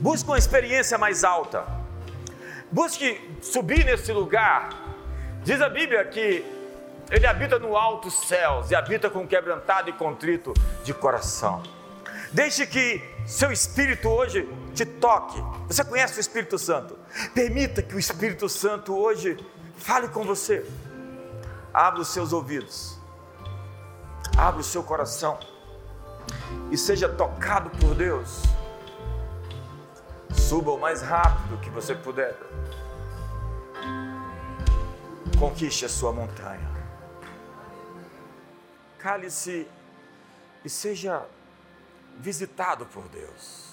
[0.00, 1.66] Busque uma experiência mais alta.
[2.70, 4.70] Busque subir nesse lugar.
[5.44, 6.44] Diz a Bíblia que
[7.10, 11.62] ele habita no alto céus e habita com quebrantado e contrito de coração.
[12.32, 15.38] Deixe que seu Espírito hoje te toque.
[15.66, 16.98] Você conhece o Espírito Santo?
[17.34, 19.36] Permita que o Espírito Santo hoje
[19.76, 20.64] fale com você.
[21.74, 22.98] Abra os seus ouvidos,
[24.36, 25.38] abra o seu coração
[26.70, 28.42] e seja tocado por Deus.
[30.30, 32.36] Suba o mais rápido que você puder.
[35.38, 36.70] Conquiste a sua montanha.
[38.98, 39.66] Cale-se
[40.64, 41.26] e seja
[42.18, 43.72] visitado por Deus.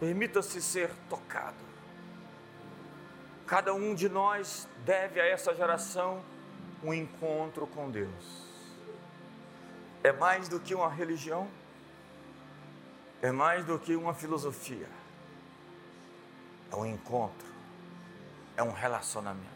[0.00, 1.56] Permita-se ser tocado.
[3.46, 6.22] Cada um de nós deve a essa geração
[6.82, 8.47] um encontro com Deus.
[10.08, 11.48] É mais do que uma religião,
[13.20, 14.88] é mais do que uma filosofia.
[16.70, 17.48] É um encontro,
[18.56, 19.48] é um relacionamento.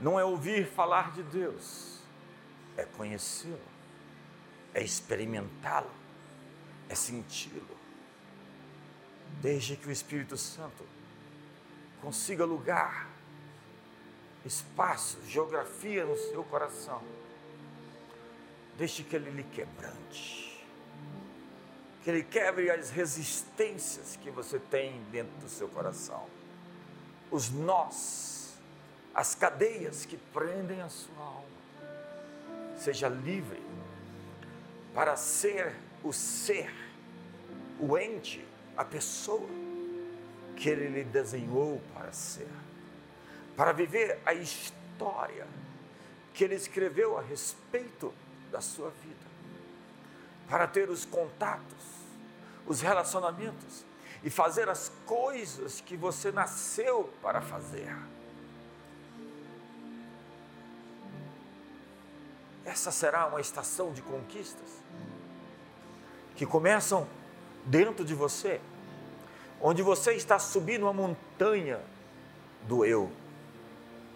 [0.00, 2.00] Não é ouvir falar de Deus,
[2.76, 3.72] é conhecê-lo
[4.74, 5.90] é experimentá-lo,
[6.88, 7.76] é senti-lo.
[9.40, 10.84] Deixe que o Espírito Santo
[12.00, 13.08] consiga lugar,
[14.44, 17.02] espaço, geografia no seu coração.
[18.82, 20.60] Deixe que Ele lhe quebrante,
[22.02, 26.26] que Ele quebre as resistências que você tem dentro do seu coração,
[27.30, 28.58] os nós,
[29.14, 31.44] as cadeias que prendem a sua alma.
[32.76, 33.62] Seja livre
[34.92, 36.74] para ser o ser,
[37.78, 38.44] o ente,
[38.76, 39.48] a pessoa
[40.56, 42.50] que Ele lhe desenhou para ser,
[43.56, 45.46] para viver a história
[46.34, 48.12] que Ele escreveu a respeito
[48.52, 49.26] da sua vida,
[50.48, 51.84] para ter os contatos,
[52.66, 53.84] os relacionamentos
[54.22, 57.96] e fazer as coisas que você nasceu para fazer.
[62.64, 64.68] Essa será uma estação de conquistas
[66.36, 67.08] que começam
[67.66, 68.60] dentro de você
[69.60, 71.80] onde você está subindo a montanha
[72.66, 73.10] do eu,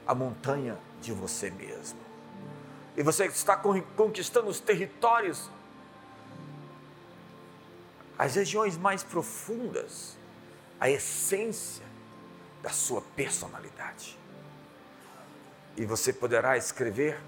[0.06, 2.05] a montanha de você mesmo.
[2.96, 5.50] E você está conquistando os territórios,
[8.18, 10.16] as regiões mais profundas,
[10.80, 11.84] a essência
[12.62, 14.18] da sua personalidade.
[15.76, 17.20] E você poderá escrever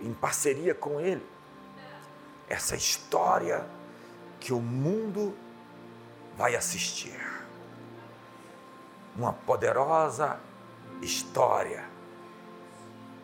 [0.00, 1.24] em parceria com Ele
[2.48, 3.66] essa história
[4.40, 5.36] que o mundo
[6.38, 7.20] vai assistir.
[9.14, 10.38] Uma poderosa
[11.02, 11.95] história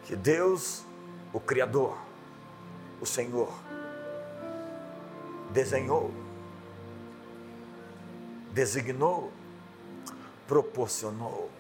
[0.05, 0.85] que Deus,
[1.33, 1.97] o Criador,
[3.01, 3.53] o Senhor,
[5.51, 6.11] desenhou,
[8.53, 9.33] designou,
[10.47, 11.51] proporcionou.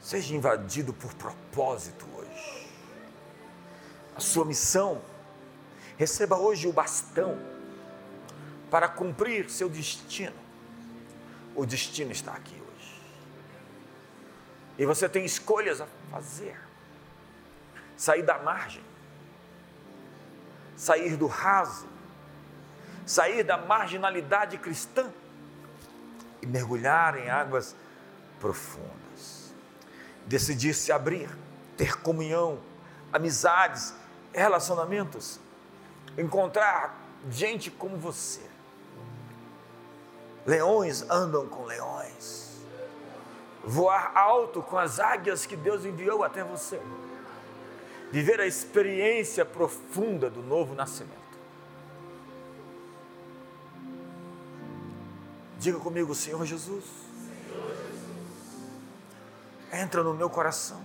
[0.00, 2.68] Seja invadido por propósito hoje.
[4.14, 5.00] A sua missão,
[5.96, 7.38] receba hoje o bastão
[8.70, 10.36] para cumprir seu destino.
[11.54, 12.57] O destino está aqui.
[14.78, 16.58] E você tem escolhas a fazer.
[17.96, 18.82] Sair da margem,
[20.76, 21.88] sair do raso,
[23.04, 25.12] sair da marginalidade cristã
[26.40, 27.74] e mergulhar em águas
[28.38, 29.52] profundas.
[30.26, 31.28] Decidir se abrir,
[31.76, 32.60] ter comunhão,
[33.12, 33.92] amizades,
[34.32, 35.40] relacionamentos,
[36.16, 36.96] encontrar
[37.28, 38.48] gente como você
[40.48, 42.47] Leões andam com leões.
[43.68, 46.80] Voar alto com as águias que Deus enviou até você.
[48.10, 51.18] Viver a experiência profunda do novo nascimento.
[55.58, 56.86] Diga comigo, Senhor Jesus.
[59.70, 60.82] Entra no meu coração.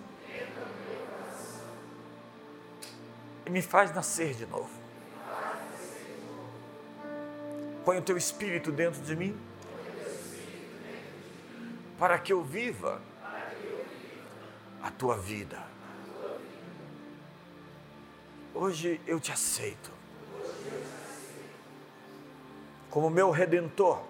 [3.46, 4.70] E me faz nascer de novo.
[7.86, 9.53] Põe o teu espírito dentro de mim
[11.98, 13.02] para que eu viva
[14.82, 15.64] a tua vida.
[18.54, 19.91] Hoje eu te aceito
[22.94, 24.04] como meu redentor,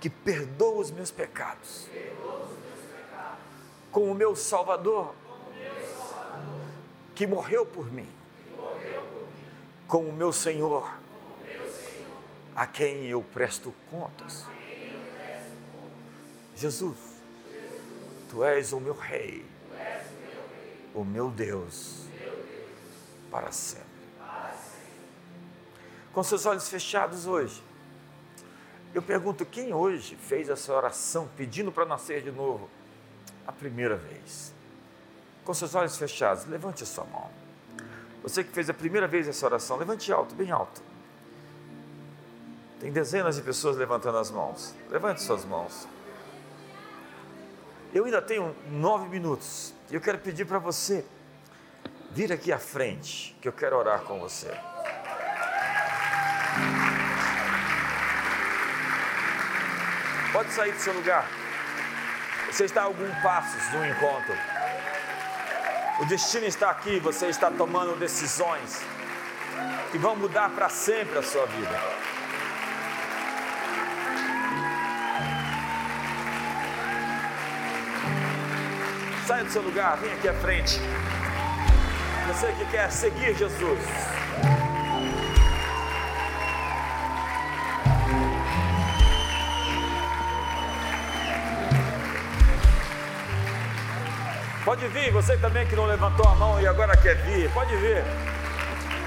[0.00, 1.86] que perdoa os meus pecados,
[3.92, 5.14] como meu salvador,
[7.14, 8.08] que morreu por mim,
[9.86, 10.90] como meu Senhor,
[12.56, 14.46] a quem eu presto contas.
[16.56, 16.96] Jesus,
[18.30, 19.44] tu és o meu rei,
[20.94, 22.04] o meu Deus,
[23.30, 23.84] para sempre.
[26.12, 27.60] Com seus olhos fechados hoje,
[28.94, 32.70] eu pergunto: quem hoje fez essa oração pedindo para nascer de novo?
[33.46, 34.54] A primeira vez.
[35.44, 37.28] Com seus olhos fechados, levante a sua mão.
[38.22, 40.80] Você que fez a primeira vez essa oração, levante alto, bem alto.
[42.80, 44.74] Tem dezenas de pessoas levantando as mãos.
[44.88, 45.86] Levante suas mãos.
[47.94, 49.72] Eu ainda tenho nove minutos.
[49.88, 51.04] Eu quero pedir para você
[52.10, 54.50] vir aqui à frente, que eu quero orar com você.
[60.32, 61.24] Pode sair do seu lugar.
[62.50, 64.34] Você está a algum passos um encontro.
[66.00, 68.82] O destino está aqui, você está tomando decisões
[69.92, 71.93] que vão mudar para sempre a sua vida.
[79.26, 80.78] Saia do seu lugar, vem aqui à frente.
[82.28, 83.80] Você que quer seguir Jesus.
[94.62, 98.04] Pode vir, você também que não levantou a mão e agora quer vir, pode vir.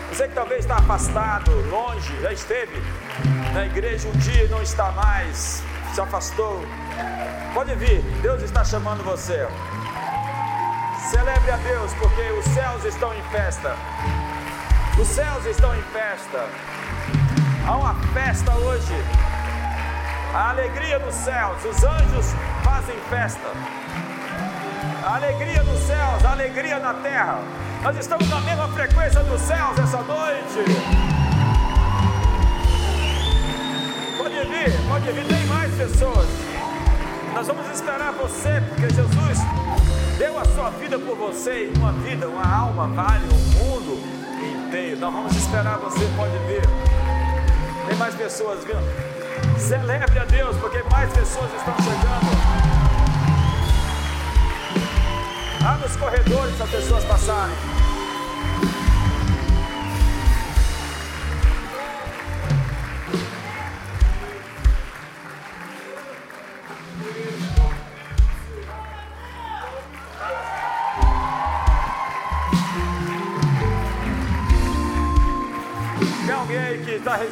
[0.09, 2.81] Você que talvez está afastado, longe, já esteve
[3.53, 5.61] na igreja um dia e não está mais.
[5.93, 6.63] se afastou.
[7.53, 9.47] Pode vir, Deus está chamando você.
[11.27, 13.75] Celebre a Deus, porque os céus estão em festa.
[14.97, 16.47] Os céus estão em festa.
[17.67, 18.93] Há uma festa hoje.
[20.33, 21.65] A alegria dos céus.
[21.65, 23.45] Os anjos fazem festa.
[25.05, 27.41] A alegria dos céus, a alegria na terra.
[27.83, 30.63] Nós estamos na mesma frequência dos céus essa noite.
[34.17, 36.29] Pode vir, pode vir, tem mais pessoas.
[37.33, 39.39] Nós vamos esperar você, porque Jesus
[40.17, 44.01] deu a sua vida por você, uma vida, uma alma vale o mundo
[44.67, 44.99] inteiro.
[44.99, 46.61] Nós vamos esperar você, pode vir.
[47.87, 49.59] Tem mais pessoas vindo.
[49.59, 52.37] Celebre a Deus, porque mais pessoas estão chegando.
[55.67, 57.76] Abra os corredores para as pessoas passarem.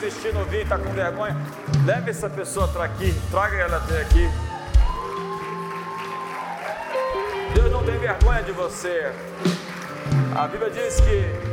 [0.06, 1.36] Que está resistindo a vir, está com vergonha?
[1.86, 4.30] Leve essa pessoa para aqui, traga ela até aqui.
[7.84, 9.12] tem vergonha de você.
[10.36, 11.45] A Bíblia diz que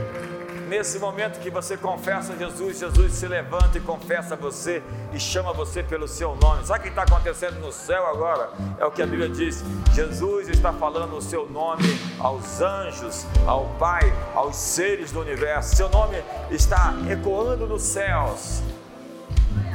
[0.73, 5.83] nesse momento que você confessa Jesus, Jesus se levanta e confessa você e chama você
[5.83, 6.65] pelo seu nome.
[6.65, 8.49] Sabe o que está acontecendo no céu agora?
[8.79, 9.63] É o que a Bíblia diz:
[9.93, 11.85] Jesus está falando o seu nome
[12.19, 15.77] aos anjos, ao Pai, aos seres do universo.
[15.77, 16.17] Seu nome
[16.51, 18.63] está ecoando nos céus.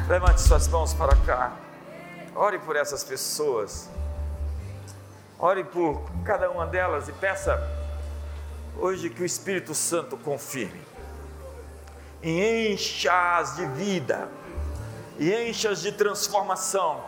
[0.07, 1.51] Levante suas mãos para cá.
[2.35, 3.87] Ore por essas pessoas.
[5.37, 7.76] Ore por cada uma delas e peça
[8.79, 10.81] hoje que o Espírito Santo confirme.
[12.21, 14.29] E encha-as de vida,
[15.17, 17.03] e encha-as de transformação,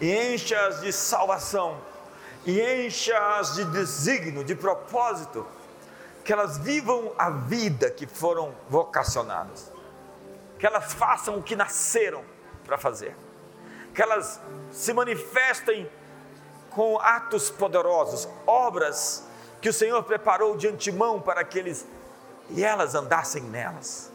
[0.00, 1.80] e encha-as de salvação,
[2.44, 5.46] e encha-as de desígnio, de propósito,
[6.24, 9.70] que elas vivam a vida que foram vocacionadas,
[10.58, 12.24] que elas façam o que nasceram
[12.64, 13.16] para fazer,
[13.94, 14.40] que elas
[14.72, 15.88] se manifestem
[16.70, 19.24] com atos poderosos, obras
[19.60, 21.86] que o Senhor preparou de antemão para que eles
[22.50, 24.10] e elas andassem nelas.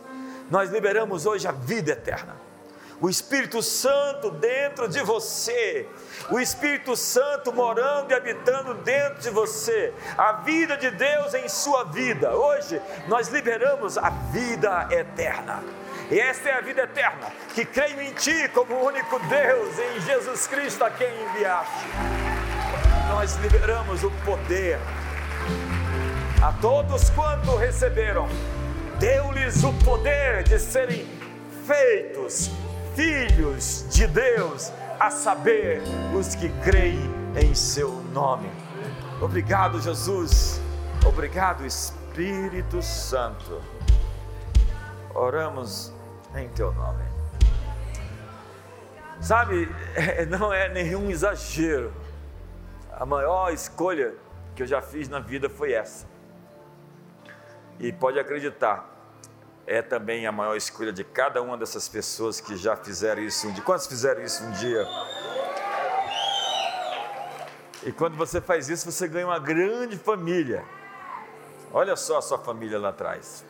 [0.49, 2.35] Nós liberamos hoje a vida eterna.
[2.99, 5.87] O Espírito Santo dentro de você,
[6.29, 11.83] o Espírito Santo morando e habitando dentro de você, a vida de Deus em sua
[11.85, 12.35] vida.
[12.35, 15.63] Hoje nós liberamos a vida eterna.
[16.11, 20.01] E esta é a vida eterna, que creio em Ti como o único Deus, em
[20.01, 21.85] Jesus Cristo a quem enviaste
[23.11, 24.79] nós liberamos o poder
[26.41, 28.27] a todos quanto receberam,
[28.99, 31.05] deu-lhes o poder de serem
[31.65, 32.49] feitos
[32.95, 35.81] filhos de Deus, a saber,
[36.13, 38.49] os que creem em seu nome.
[39.21, 40.61] Obrigado, Jesus.
[41.05, 43.61] Obrigado, Espírito Santo.
[45.13, 45.93] Oramos
[46.35, 47.03] em teu nome.
[49.19, 49.69] Sabe,
[50.29, 51.93] não é nenhum exagero
[53.01, 54.13] a maior escolha
[54.55, 56.07] que eu já fiz na vida foi essa.
[57.79, 58.89] E pode acreditar,
[59.65, 63.51] é também a maior escolha de cada uma dessas pessoas que já fizeram isso um
[63.53, 63.63] dia.
[63.63, 64.87] Quantos fizeram isso um dia?
[67.83, 70.63] E quando você faz isso, você ganha uma grande família.
[71.73, 73.43] Olha só a sua família lá atrás.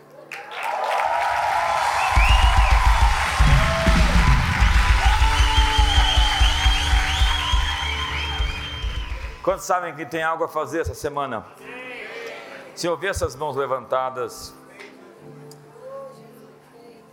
[9.44, 11.44] Quantos sabem que tem algo a fazer essa semana?
[12.76, 14.54] Se eu ver essas mãos levantadas,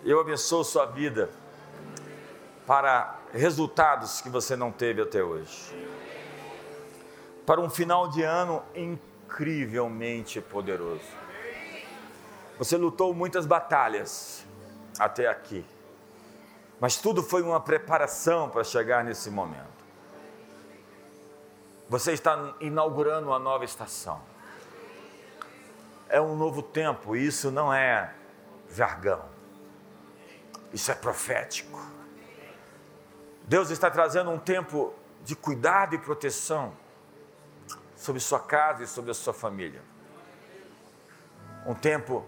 [0.04, 1.30] eu abençoo sua vida
[2.66, 5.74] para resultados que você não teve até hoje.
[7.46, 11.00] Para um final de ano incrivelmente poderoso.
[12.58, 14.44] Você lutou muitas batalhas
[14.98, 15.64] até aqui,
[16.78, 19.77] mas tudo foi uma preparação para chegar nesse momento.
[21.88, 24.20] Você está inaugurando uma nova estação.
[26.08, 28.12] É um novo tempo, isso não é
[28.70, 29.24] jargão.
[30.72, 31.80] Isso é profético.
[33.44, 34.92] Deus está trazendo um tempo
[35.24, 36.74] de cuidado e proteção
[37.96, 39.82] sobre sua casa e sobre a sua família.
[41.66, 42.26] Um tempo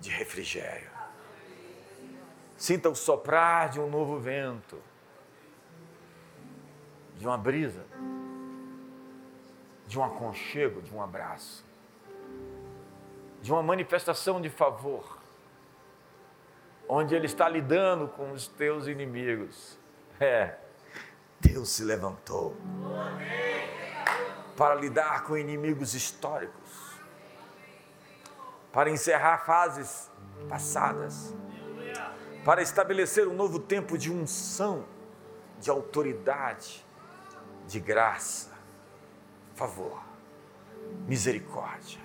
[0.00, 0.90] de refrigério.
[2.56, 4.82] Sinta o soprar de um novo vento,
[7.18, 7.84] de uma brisa
[9.88, 11.64] de um aconchego, de um abraço,
[13.40, 15.18] de uma manifestação de favor,
[16.86, 19.78] onde Ele está lidando com os teus inimigos.
[20.20, 20.56] É,
[21.40, 22.54] Deus se levantou
[24.56, 26.98] para lidar com inimigos históricos,
[28.70, 30.10] para encerrar fases
[30.50, 31.34] passadas,
[32.44, 34.84] para estabelecer um novo tempo de unção,
[35.58, 36.84] de autoridade,
[37.66, 38.47] de graça,
[39.58, 40.00] favor,
[41.08, 42.00] misericórdia.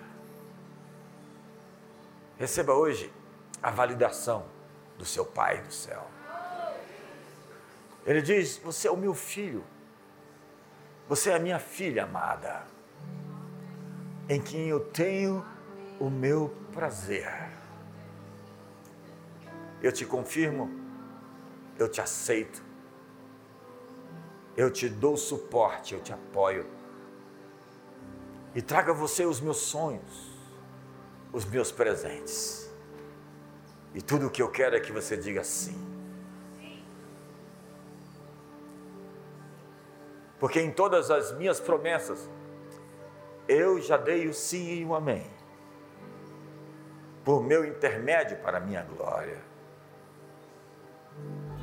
[2.40, 3.14] Receba hoje
[3.62, 4.46] a validação
[4.98, 6.04] do seu Pai do céu.
[8.06, 9.64] Ele diz: Você é o meu filho,
[11.08, 12.66] você é a minha filha amada,
[14.28, 15.46] em quem eu tenho
[16.00, 17.32] o meu prazer.
[19.80, 20.72] Eu te confirmo,
[21.78, 22.64] eu te aceito,
[24.58, 26.73] eu te dou suporte, eu te apoio.
[28.56, 30.32] E traga você os meus sonhos,
[31.32, 32.70] os meus presentes.
[33.94, 35.94] E tudo o que eu quero é que você diga sim.
[40.44, 42.30] porque em todas as minhas promessas
[43.48, 45.26] eu já dei o sim e o amém,
[47.24, 49.38] por meu intermédio para a minha glória.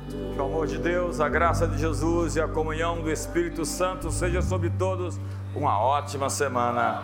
[0.09, 4.09] Que o amor de Deus, a graça de Jesus e a comunhão do Espírito Santo
[4.09, 5.19] seja sobre todos.
[5.53, 7.03] Uma ótima semana.